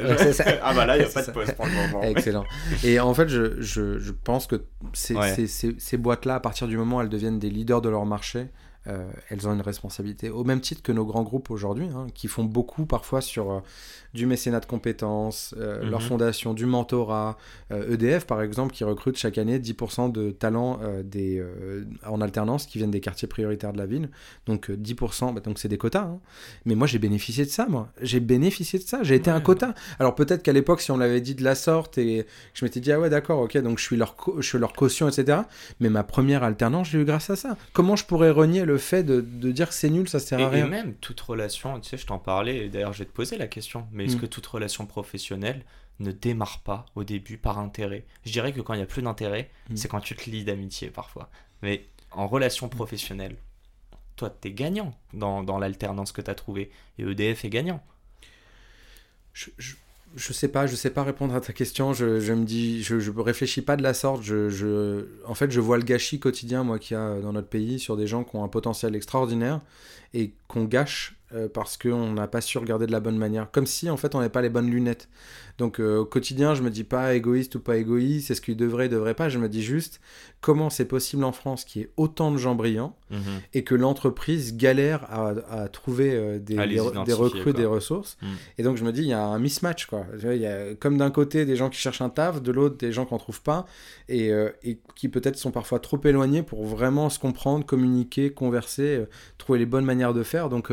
ah 0.63 0.73
bah 0.73 0.87
là, 0.87 0.97
il 0.97 1.01
n'y 1.01 1.07
a 1.07 1.11
pas 1.11 1.23
de 1.23 1.31
pause 1.33 1.53
pour 1.53 1.67
le 1.67 1.73
moment. 1.73 2.03
Excellent. 2.03 2.45
Et 2.83 2.99
en 2.99 3.13
fait, 3.13 3.29
je, 3.29 3.61
je, 3.61 3.99
je 3.99 4.13
pense 4.13 4.47
que 4.47 4.63
ces, 4.95 5.15
ces, 5.35 5.47
ces, 5.47 5.75
ces 5.79 5.97
boîtes-là, 5.99 6.37
à 6.37 6.41
partir 6.41 6.67
du 6.67 6.79
moment 6.79 6.99
où 6.99 7.01
elles 7.03 7.09
deviennent 7.11 7.39
des 7.39 7.51
leaders 7.51 7.83
de 7.83 7.91
leur 7.91 8.07
marché, 8.07 8.47
euh, 8.87 9.11
elles 9.29 9.47
ont 9.47 9.53
une 9.53 9.61
responsabilité. 9.61 10.31
Au 10.31 10.43
même 10.43 10.61
titre 10.61 10.83
que 10.83 10.91
nos 10.91 11.05
grands 11.05 11.23
groupes 11.23 11.51
aujourd'hui, 11.51 11.89
hein, 11.95 12.07
qui 12.15 12.29
font 12.29 12.45
beaucoup 12.45 12.87
parfois 12.87 13.21
sur 13.21 13.51
euh, 13.51 13.61
du 14.15 14.25
mécénat 14.25 14.61
de 14.61 14.67
compétences, 14.67 15.55
euh, 15.59 15.85
leur 15.85 16.01
mhm. 16.01 16.07
fondation, 16.07 16.55
du 16.55 16.65
mentorat. 16.65 17.37
EDF, 17.71 18.25
e 18.25 18.27
par 18.27 18.43
exemple, 18.43 18.73
qui 18.73 18.83
recrute 18.85 19.17
chaque 19.17 19.39
année 19.39 19.59
10% 19.59 20.11
de 20.11 20.31
talents 20.31 20.81
des, 21.05 21.45
en 22.05 22.21
alternance 22.21 22.67
qui 22.67 22.79
viennent 22.79 22.91
des 22.91 23.01
quartiers 23.01 23.29
prioritaires 23.29 23.73
de 23.73 23.79
la 23.79 23.87
ville. 23.87 24.09
Donc 24.47 24.71
10%, 24.71 25.35
bah, 25.35 25.41
donc 25.41 25.59
c'est 25.59 25.69
des 25.69 25.79
quotas. 25.79 26.03
Hein. 26.03 26.21
Mais 26.65 26.75
moi, 26.75 26.87
j'ai 26.87 26.99
bénéficié 26.99 27.45
de 27.45 27.51
ça, 27.51 27.67
moi. 27.69 27.93
J'ai 28.01 28.19
bénéficié 28.19 28.79
de 28.79 28.85
ça. 28.85 29.03
J'ai 29.03 29.15
été 29.15 29.31
un 29.31 29.41
quota. 29.41 29.75
Alors 29.99 30.15
peut-être 30.15 30.43
qu'à 30.43 30.53
l'époque, 30.53 30.81
si 30.81 30.91
on 30.91 30.97
l'avait 30.97 31.21
dit 31.21 31.35
de 31.35 31.45
la 31.45 31.55
sorte 31.55 31.99
et 31.99 32.27
je 32.55 32.65
m'étais 32.65 32.81
dit, 32.81 32.91
ah 32.91 32.99
ouais, 32.99 33.11
d'accord, 33.11 33.41
ok, 33.41 33.57
donc 33.59 33.79
je 33.79 33.85
suis, 33.85 33.97
leur 33.97 34.17
je 34.39 34.47
suis 34.47 34.59
leur 34.59 34.73
caution, 34.73 35.09
etc. 35.09 35.43
Mais 35.79 35.91
ma 35.91 36.03
première 36.03 36.43
alternance, 36.43 36.89
j'ai 36.89 36.99
eu 36.99 37.05
grâce 37.05 37.31
à 37.31 37.37
ça. 37.37 37.57
Comment 37.73 37.95
je 37.95 38.05
pourrais 38.05 38.31
renier 38.31 38.65
le 38.65 38.70
fait 38.79 39.03
de, 39.03 39.21
dire 39.21 39.69
que 39.69 39.75
c'est 39.75 39.91
nul, 39.91 40.09
ça 40.09 40.21
sert 40.21 40.41
à 40.41 40.49
rien. 40.49 40.67
Et 40.67 40.69
même 40.69 40.95
toute 40.95 41.21
relation, 41.21 41.79
tu 41.81 41.89
sais, 41.89 41.97
je 41.97 42.07
t'en 42.07 42.19
parlais, 42.19 42.67
et 42.67 42.69
d'ailleurs 42.69 42.93
je 42.93 43.01
vais 43.01 43.05
te 43.05 43.13
poser 43.13 43.37
la 43.37 43.47
question, 43.47 43.87
mais 43.93 44.05
est-ce 44.05 44.17
mm. 44.17 44.21
que 44.21 44.27
toute 44.27 44.47
relation 44.47 44.87
professionnelle 44.87 45.65
ne 45.99 46.13
démarre 46.13 46.61
pas 46.61 46.87
au 46.95 47.05
début 47.05 47.39
par 47.39 47.59
intérêt? 47.59 48.05
Je 48.25 48.33
dirais 48.33 48.53
que 48.53 48.61
quand 48.61 48.75
il 48.75 48.79
n'y 48.79 48.83
a 48.83 48.87
plus 48.87 49.03
d'intérêt, 49.03 49.51
mm. 49.69 49.77
c'est 49.77 49.89
quand 49.89 50.01
tu 50.01 50.15
te 50.15 50.29
lis 50.31 50.45
d'amitié 50.45 50.89
parfois. 50.89 51.31
Mais 51.63 51.87
en 52.11 52.27
relation 52.27 52.69
professionnelle, 52.69 53.37
toi, 54.17 54.31
tu 54.31 54.49
es 54.49 54.53
gagnant 54.53 54.95
dans, 55.13 55.43
dans 55.43 55.59
l'alternance 55.59 56.13
que 56.13 56.21
tu 56.21 56.31
as 56.31 56.35
trouvée, 56.35 56.71
et 56.99 57.03
EDF 57.03 57.45
est 57.45 57.51
gagnant. 57.51 57.83
je, 59.33 59.51
je 59.59 59.75
sais 60.19 60.49
pas, 60.49 60.67
je 60.67 60.75
sais 60.75 60.91
pas 60.91 61.05
répondre 61.05 61.35
à 61.35 61.41
ta 61.41 61.53
question. 61.53 61.93
Je, 61.93 62.21
je 62.21 62.33
me 62.33 62.45
dis, 62.45 62.83
je, 62.83 62.99
je 62.99 63.11
réfléchis 63.11 63.63
pas 63.63 63.77
de 63.77 63.83
la 63.83 63.95
sorte. 63.95 64.23
Je, 64.23 64.49
je, 64.51 65.07
en 65.27 65.35
fait, 65.35 65.51
je 65.51 65.61
vois 65.61 65.77
le 65.79 65.85
gâchis 65.85 66.19
quotidien, 66.19 66.65
moi, 66.65 66.79
qu'il 66.79 66.97
y 66.97 67.01
a 67.01 67.21
dans 67.21 67.33
notre 67.33 67.49
pays 67.49 67.79
sur 67.79 67.97
des 67.97 68.07
gens 68.07 68.25
qui 68.25 68.37
ont 68.37 68.45
un 68.45 68.49
potentiel 68.49 68.97
extraordinaire 68.97 69.61
et 70.13 70.33
qu'on 70.49 70.65
gâche 70.65 71.17
euh, 71.33 71.49
parce 71.49 71.77
qu'on 71.77 72.13
n'a 72.13 72.27
pas 72.27 72.41
su 72.41 72.59
regarder 72.59 72.87
de 72.87 72.93
la 72.93 73.01
bonne 73.01 73.17
manière. 73.17 73.51
Comme 73.53 73.67
si, 73.67 73.89
en 73.89 73.97
fait, 73.97 74.15
on 74.15 74.19
n'avait 74.19 74.31
pas 74.31 74.43
les 74.43 74.49
bonnes 74.51 74.71
lunettes. 74.71 75.09
Donc, 75.59 75.79
euh, 75.79 75.99
au 75.99 76.05
quotidien, 76.05 76.55
je 76.55 76.63
me 76.63 76.71
dis 76.71 76.85
pas 76.85 77.15
égoïste 77.15 77.55
ou 77.55 77.61
pas 77.61 77.77
égoïste, 77.77 78.29
c'est 78.29 78.35
ce 78.35 78.41
qu'il 78.41 78.57
devrait, 78.57 78.89
devrait 78.89 79.15
pas. 79.15 79.29
Je 79.29 79.39
me 79.39 79.49
dis 79.49 79.63
juste 79.63 80.01
comment 80.41 80.71
c'est 80.71 80.87
possible 80.87 81.23
en 81.23 81.33
France 81.33 81.65
qu'il 81.65 81.83
y 81.83 81.85
ait 81.85 81.91
autant 81.97 82.33
de 82.33 82.37
gens 82.37 82.57
brillants 82.57 82.97
mhm. 83.11 83.41
et 83.55 83.65
que 83.65 83.75
l'entreprise 83.75 84.57
galère 84.57 85.07
à, 85.11 85.69
trouver 85.69 86.13
euh, 86.15 86.39
des, 86.39 86.57
des, 86.57 87.13
recrues, 87.13 87.53
des 87.53 87.67
ressources. 87.67 88.17
Mhm. 88.23 88.29
Et 88.59 88.63
donc, 88.63 88.77
je 88.77 88.85
me 88.85 88.93
dis, 88.93 89.03
il 89.03 89.09
y 89.09 89.13
a 89.13 89.23
un 89.23 89.39
mismatch, 89.39 89.87
quoi. 89.87 90.07
Il 90.23 90.37
y 90.37 90.47
a, 90.47 90.75
comme 90.75 90.97
d'un 90.97 91.11
côté, 91.11 91.45
des 91.45 91.57
gens 91.57 91.71
qui 91.71 91.79
cherchent 91.79 92.03
un 92.03 92.11
taf, 92.11 92.43
de 92.43 92.53
l'autre, 92.53 92.77
des 92.77 92.93
gens 92.93 93.07
qui 93.07 93.15
n'en 93.15 93.19
trouvent 93.19 93.43
pas 93.43 93.67
et, 94.09 94.31
et 94.63 94.79
qui 94.95 95.09
peut-être 95.09 95.37
sont 95.37 95.51
parfois 95.51 95.79
trop 95.79 96.01
éloignés 96.05 96.43
pour 96.43 96.65
vraiment 96.65 97.11
se 97.11 97.19
comprendre, 97.19 97.65
communiquer, 97.65 98.31
converser, 98.31 99.05
trouver 99.39 99.59
les 99.59 99.67
bonnes 99.67 99.85
manières 99.85 100.15
de 100.15 100.23
faire. 100.23 100.49
Donc, 100.49 100.71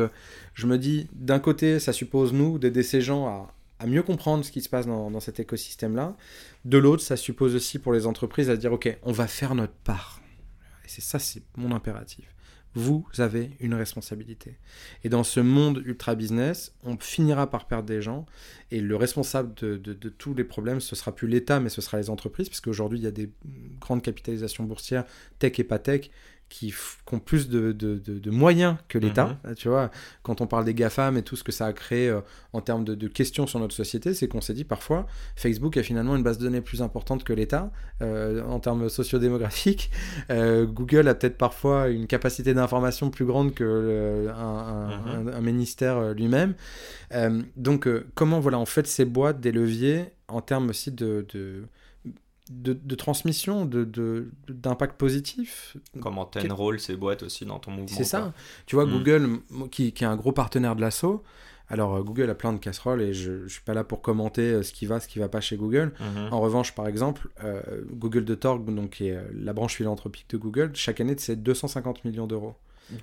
je 0.58 0.66
me 0.66 0.76
dis, 0.76 1.06
d'un 1.12 1.38
côté, 1.38 1.78
ça 1.78 1.92
suppose, 1.92 2.32
nous, 2.32 2.58
d'aider 2.58 2.82
ces 2.82 3.00
gens 3.00 3.48
à, 3.78 3.86
mieux 3.86 4.02
comprendre 4.02 4.44
ce 4.44 4.50
qui 4.50 4.60
se 4.60 4.68
passe 4.68 4.86
dans, 4.86 5.20
cet 5.20 5.38
écosystème-là. 5.38 6.16
De 6.64 6.78
l'autre, 6.78 7.02
ça 7.02 7.16
suppose 7.16 7.54
aussi 7.54 7.78
pour 7.78 7.92
les 7.92 8.06
entreprises 8.06 8.50
à 8.50 8.56
dire, 8.56 8.72
OK, 8.72 8.98
on 9.04 9.12
va 9.12 9.28
faire 9.28 9.54
notre 9.54 9.72
part. 9.84 10.17
Et 10.88 10.90
c'est 10.90 11.02
ça, 11.02 11.18
c'est 11.18 11.42
mon 11.58 11.72
impératif. 11.72 12.34
Vous 12.74 13.04
avez 13.18 13.50
une 13.60 13.74
responsabilité. 13.74 14.56
Et 15.04 15.10
dans 15.10 15.22
ce 15.22 15.40
monde 15.40 15.82
ultra 15.84 16.14
business, 16.14 16.74
on 16.82 16.96
finira 16.96 17.50
par 17.50 17.66
perdre 17.66 17.86
des 17.86 18.00
gens. 18.00 18.24
Et 18.70 18.80
le 18.80 18.96
responsable 18.96 19.52
de, 19.54 19.94
tous 20.08 20.32
les 20.32 20.44
problèmes, 20.44 20.80
ce 20.80 20.96
sera 20.96 21.14
plus 21.14 21.28
l'État, 21.28 21.60
mais 21.60 21.68
ce 21.68 21.82
sera 21.82 21.98
les 21.98 22.08
entreprises, 22.08 22.48
puisque 22.48 22.68
aujourd'hui, 22.68 22.98
il 22.98 23.04
y 23.04 23.06
a 23.06 23.10
des 23.10 23.30
grandes 23.80 24.02
capitalisations 24.02 24.64
boursières, 24.64 25.04
tech 25.38 25.58
et 25.58 25.64
pas 25.64 25.78
tech, 25.78 26.10
qui, 26.48 26.74
ont 27.12 27.18
plus 27.18 27.48
de, 27.48 27.72
de, 27.72 27.98
de, 27.98 28.30
moyens 28.30 28.76
que 28.88 28.98
l'État. 28.98 29.38
Mhm. 29.44 29.54
Tu 29.54 29.68
vois, 29.68 29.90
quand 30.22 30.40
on 30.40 30.46
parle 30.46 30.64
des 30.64 30.74
GAFAM 30.74 31.16
et 31.16 31.22
tout 31.22 31.36
ce 31.36 31.44
que 31.44 31.52
ça 31.52 31.66
a 31.66 31.72
créé 31.72 32.08
euh, 32.08 32.20
en 32.52 32.60
termes 32.60 32.84
de, 32.84 33.08
questions 33.08 33.46
sur 33.46 33.60
notre 33.60 33.74
société, 33.74 34.14
c'est 34.14 34.28
qu'on 34.28 34.40
s'est 34.40 34.54
dit 34.54 34.64
parfois, 34.64 35.06
Facebook 35.36 35.76
a 35.76 35.82
finalement 35.82 36.16
une 36.16 36.22
base 36.22 36.38
de 36.38 36.44
données 36.44 36.60
plus 36.60 36.82
importante 36.82 37.24
que 37.24 37.32
l'État 37.32 37.70
euh, 38.02 38.42
en 38.44 38.60
termes 38.60 38.88
sociodémographiques. 38.88 39.90
Euh, 40.30 40.66
Google 40.66 41.08
a 41.08 41.14
peut-être 41.14 41.38
parfois 41.38 41.88
une 41.88 42.06
capacité 42.06 42.52
d'information 42.52 43.10
plus 43.10 43.24
grande 43.24 43.54
que 43.54 44.28
un, 44.28 45.22
mhm. 45.22 45.28
un, 45.28 45.40
ministère 45.40 46.12
lui-même. 46.12 46.54
donc, 47.56 47.88
comment 48.14 48.40
voilà, 48.40 48.58
on 48.58 48.66
fait 48.66 48.82
de 48.82 48.86
ces 48.86 49.04
boîtes 49.04 49.40
des 49.40 49.52
leviers 49.52 50.12
en 50.28 50.40
termes 50.40 50.70
aussi 50.70 50.90
de 50.90 51.24
de, 52.50 52.94
transmission, 52.94 53.64
de, 53.64 54.30
d'impact 54.48 54.96
positif. 54.96 55.76
Comment 56.00 56.24
ten 56.24 56.50
rôle 56.52 56.80
ces 56.80 56.96
boîtes 56.96 57.22
aussi 57.22 57.44
dans 57.44 57.58
ton 57.58 57.70
mouvement 57.70 57.96
C'est 57.96 58.04
ça. 58.04 58.32
Tu 58.66 58.76
vois, 58.76 58.86
hmm. 58.86 58.92
Google, 58.92 59.28
qui, 59.70 59.92
qui, 59.92 60.04
est 60.04 60.06
un 60.06 60.16
gros 60.16 60.32
partenaire 60.32 60.76
de 60.76 60.80
l'assaut, 60.80 61.22
alors 61.68 61.96
euh, 61.96 62.02
Google 62.02 62.30
a 62.30 62.34
plein 62.34 62.52
de 62.52 62.58
casseroles 62.58 63.02
et 63.02 63.12
je 63.12 63.32
ne 63.32 63.48
suis 63.48 63.60
pas 63.60 63.74
là 63.74 63.84
pour 63.84 64.00
commenter 64.00 64.52
euh, 64.52 64.62
ce 64.62 64.72
qui 64.72 64.86
va, 64.86 65.00
ce 65.00 65.08
qui 65.08 65.18
va 65.18 65.28
pas 65.28 65.40
chez 65.40 65.56
Google. 65.56 65.92
Mhm. 66.00 66.32
En 66.32 66.40
revanche, 66.40 66.74
par 66.74 66.86
exemple, 66.86 67.28
euh, 67.44 67.60
Google 67.92 68.24
de 68.24 68.34
Torg, 68.34 68.64
donc, 68.74 68.90
qui 68.90 69.08
est 69.08 69.18
la 69.34 69.52
branche 69.52 69.76
philanthropique 69.76 70.26
de 70.30 70.36
Google, 70.36 70.70
chaque 70.74 71.00
année, 71.00 71.14
c'est 71.18 71.36
250 71.36 72.04
millions 72.04 72.26
d'euros. 72.26 72.54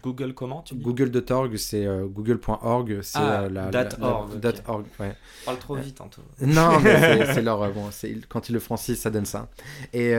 Google 0.04 0.34
comment 0.34 0.62
tu 0.62 0.76
Google 0.76 1.12
de 1.12 1.20
Torg, 1.20 1.56
c'est 1.58 1.86
google.org. 1.86 3.00
C'est 3.02 3.20
ah, 3.20 3.48
la, 3.50 3.70
.org, 4.02 4.32
org, 4.68 4.86
ouais. 5.00 5.16
Parle 5.46 5.58
trop 5.60 5.76
vite, 5.76 6.02
Anto. 6.02 6.22
non, 6.42 6.80
mais 6.80 7.26
c'est 7.34 7.42
leur. 7.42 7.72
Bon, 7.74 7.90
quand 8.30 8.50
ils 8.50 8.54
le 8.54 8.60
francisent, 8.60 9.00
ça 9.00 9.10
donne 9.12 9.26
ça. 9.26 9.50
Et, 9.94 10.14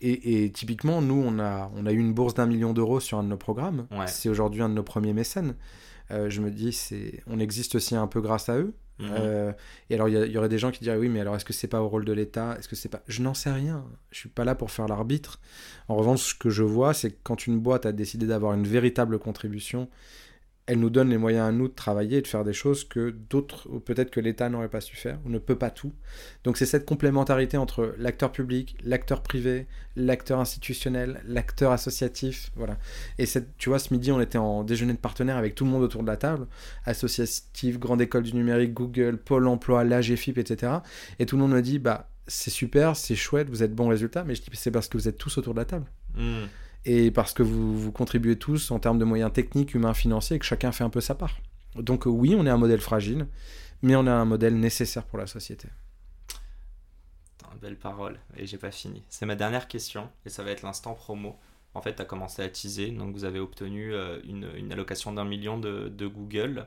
et, 0.00 0.44
et, 0.44 0.52
typiquement, 0.52 1.00
nous, 1.00 1.22
on 1.26 1.38
a, 1.38 1.70
on 1.76 1.86
a 1.86 1.92
eu 1.92 1.98
une 1.98 2.12
bourse 2.12 2.34
d'un 2.34 2.46
million 2.46 2.72
d'euros 2.72 3.00
sur 3.00 3.18
un 3.18 3.22
de 3.22 3.28
nos 3.28 3.36
programmes. 3.36 3.86
C'est 4.06 4.28
aujourd'hui 4.28 4.62
un 4.62 4.68
de 4.68 4.74
nos 4.74 4.82
premiers 4.82 5.12
mécènes. 5.14 5.54
je 6.10 6.40
me 6.40 6.50
dis, 6.50 6.72
c'est, 6.72 7.22
on 7.26 7.38
existe 7.38 7.74
aussi 7.74 7.96
un 7.96 8.06
peu 8.06 8.20
grâce 8.20 8.48
à 8.48 8.58
eux. 8.58 8.74
Mhm. 9.00 9.10
Euh, 9.12 9.52
et 9.88 9.94
alors, 9.94 10.08
il 10.08 10.30
y, 10.30 10.38
aurait 10.38 10.48
des 10.48 10.58
gens 10.58 10.70
qui 10.70 10.80
diraient 10.80 10.96
oui, 10.96 11.08
mais 11.08 11.20
alors 11.20 11.36
est-ce 11.36 11.44
que 11.44 11.52
c'est 11.52 11.68
pas 11.68 11.80
au 11.80 11.88
rôle 11.88 12.04
de 12.04 12.12
l'État? 12.12 12.56
Est-ce 12.58 12.68
que 12.68 12.76
c'est 12.76 12.88
pas 12.88 13.02
Je 13.08 13.22
n'en 13.22 13.34
sais 13.34 13.50
rien. 13.50 13.84
Je 14.10 14.18
suis 14.18 14.28
pas 14.28 14.44
là 14.44 14.54
pour 14.54 14.70
faire 14.70 14.86
l'arbitre. 14.86 15.40
En 15.88 15.96
revanche, 15.96 16.20
ce 16.20 16.34
que 16.34 16.50
je 16.50 16.62
vois, 16.62 16.94
c'est 16.94 17.12
que 17.12 17.18
quand 17.22 17.46
une 17.46 17.58
boîte 17.58 17.86
a 17.86 17.92
décidé 17.92 18.26
d'avoir 18.26 18.54
une 18.54 18.66
véritable 18.66 19.18
contribution 19.18 19.88
elle 20.66 20.78
nous 20.78 20.90
donne 20.90 21.10
les 21.10 21.18
moyens 21.18 21.48
à 21.48 21.52
nous 21.52 21.68
de 21.68 21.74
travailler 21.74 22.18
et 22.18 22.22
de 22.22 22.26
faire 22.26 22.44
des 22.44 22.52
choses 22.52 22.84
que 22.84 23.10
d'autres, 23.10 23.68
peut-être 23.80 24.10
que 24.10 24.20
l'État 24.20 24.48
n'aurait 24.48 24.68
pas 24.68 24.80
su 24.80 24.94
faire, 24.94 25.18
ou 25.24 25.28
ne 25.28 25.38
peut 25.38 25.56
pas 25.56 25.70
tout. 25.70 25.92
Donc 26.44 26.56
c'est 26.56 26.66
cette 26.66 26.86
complémentarité 26.86 27.56
entre 27.56 27.94
l'acteur 27.98 28.30
public, 28.30 28.76
l'acteur 28.84 29.22
privé, 29.22 29.66
l'acteur 29.96 30.38
institutionnel, 30.38 31.22
l'acteur 31.26 31.72
associatif, 31.72 32.52
voilà. 32.54 32.78
Et 33.18 33.26
cette, 33.26 33.56
tu 33.56 33.68
vois, 33.68 33.78
ce 33.78 33.92
midi, 33.92 34.12
on 34.12 34.20
était 34.20 34.38
en 34.38 34.62
déjeuner 34.62 34.92
de 34.92 34.98
partenaires 34.98 35.36
avec 35.36 35.54
tout 35.54 35.64
le 35.64 35.70
monde 35.70 35.82
autour 35.82 36.02
de 36.02 36.08
la 36.08 36.16
table, 36.16 36.46
associatif, 36.84 37.78
grande 37.78 38.00
école 38.00 38.22
du 38.22 38.34
numérique, 38.34 38.72
Google, 38.72 39.18
Pôle 39.18 39.48
emploi, 39.48 39.82
l'AGFIP, 39.82 40.38
etc. 40.38 40.74
Et 41.18 41.26
tout 41.26 41.36
le 41.36 41.42
monde 41.42 41.52
me 41.52 41.62
dit, 41.62 41.78
bah, 41.78 42.10
c'est 42.28 42.50
super, 42.50 42.96
c'est 42.96 43.16
chouette, 43.16 43.50
vous 43.50 43.62
êtes 43.62 43.74
bons 43.74 43.88
résultats, 43.88 44.22
mais 44.22 44.36
je 44.36 44.42
dis, 44.42 44.50
c'est 44.52 44.70
parce 44.70 44.88
que 44.88 44.96
vous 44.96 45.08
êtes 45.08 45.18
tous 45.18 45.36
autour 45.38 45.54
de 45.54 45.58
la 45.58 45.64
table. 45.64 45.86
Mmh 46.14 46.44
et 46.84 47.10
parce 47.10 47.32
que 47.32 47.42
vous, 47.42 47.78
vous 47.78 47.92
contribuez 47.92 48.36
tous 48.36 48.70
en 48.70 48.78
termes 48.78 48.98
de 48.98 49.04
moyens 49.04 49.32
techniques, 49.32 49.74
humains, 49.74 49.94
financiers, 49.94 50.36
et 50.36 50.38
que 50.38 50.44
chacun 50.44 50.72
fait 50.72 50.84
un 50.84 50.90
peu 50.90 51.00
sa 51.00 51.14
part. 51.14 51.38
Donc 51.76 52.06
oui, 52.06 52.34
on 52.36 52.46
est 52.46 52.50
un 52.50 52.56
modèle 52.56 52.80
fragile, 52.80 53.26
mais 53.82 53.96
on 53.96 54.06
est 54.06 54.10
un 54.10 54.24
modèle 54.24 54.58
nécessaire 54.58 55.04
pour 55.04 55.18
la 55.18 55.26
société. 55.26 55.68
Belle 57.60 57.76
parole, 57.76 58.18
et 58.38 58.46
j'ai 58.46 58.56
pas 58.56 58.70
fini. 58.70 59.02
C'est 59.10 59.26
ma 59.26 59.36
dernière 59.36 59.68
question, 59.68 60.08
et 60.24 60.30
ça 60.30 60.42
va 60.42 60.50
être 60.50 60.62
l'instant 60.62 60.94
promo. 60.94 61.36
En 61.74 61.82
fait, 61.82 61.94
tu 61.94 62.00
as 62.00 62.06
commencé 62.06 62.40
à 62.40 62.48
teaser, 62.48 62.90
donc 62.90 63.12
vous 63.12 63.24
avez 63.24 63.38
obtenu 63.38 63.92
euh, 63.92 64.18
une, 64.24 64.72
allocation 64.72 65.12
d'un 65.12 65.26
million 65.26 65.58
de 65.58 66.06
Google. 66.06 66.66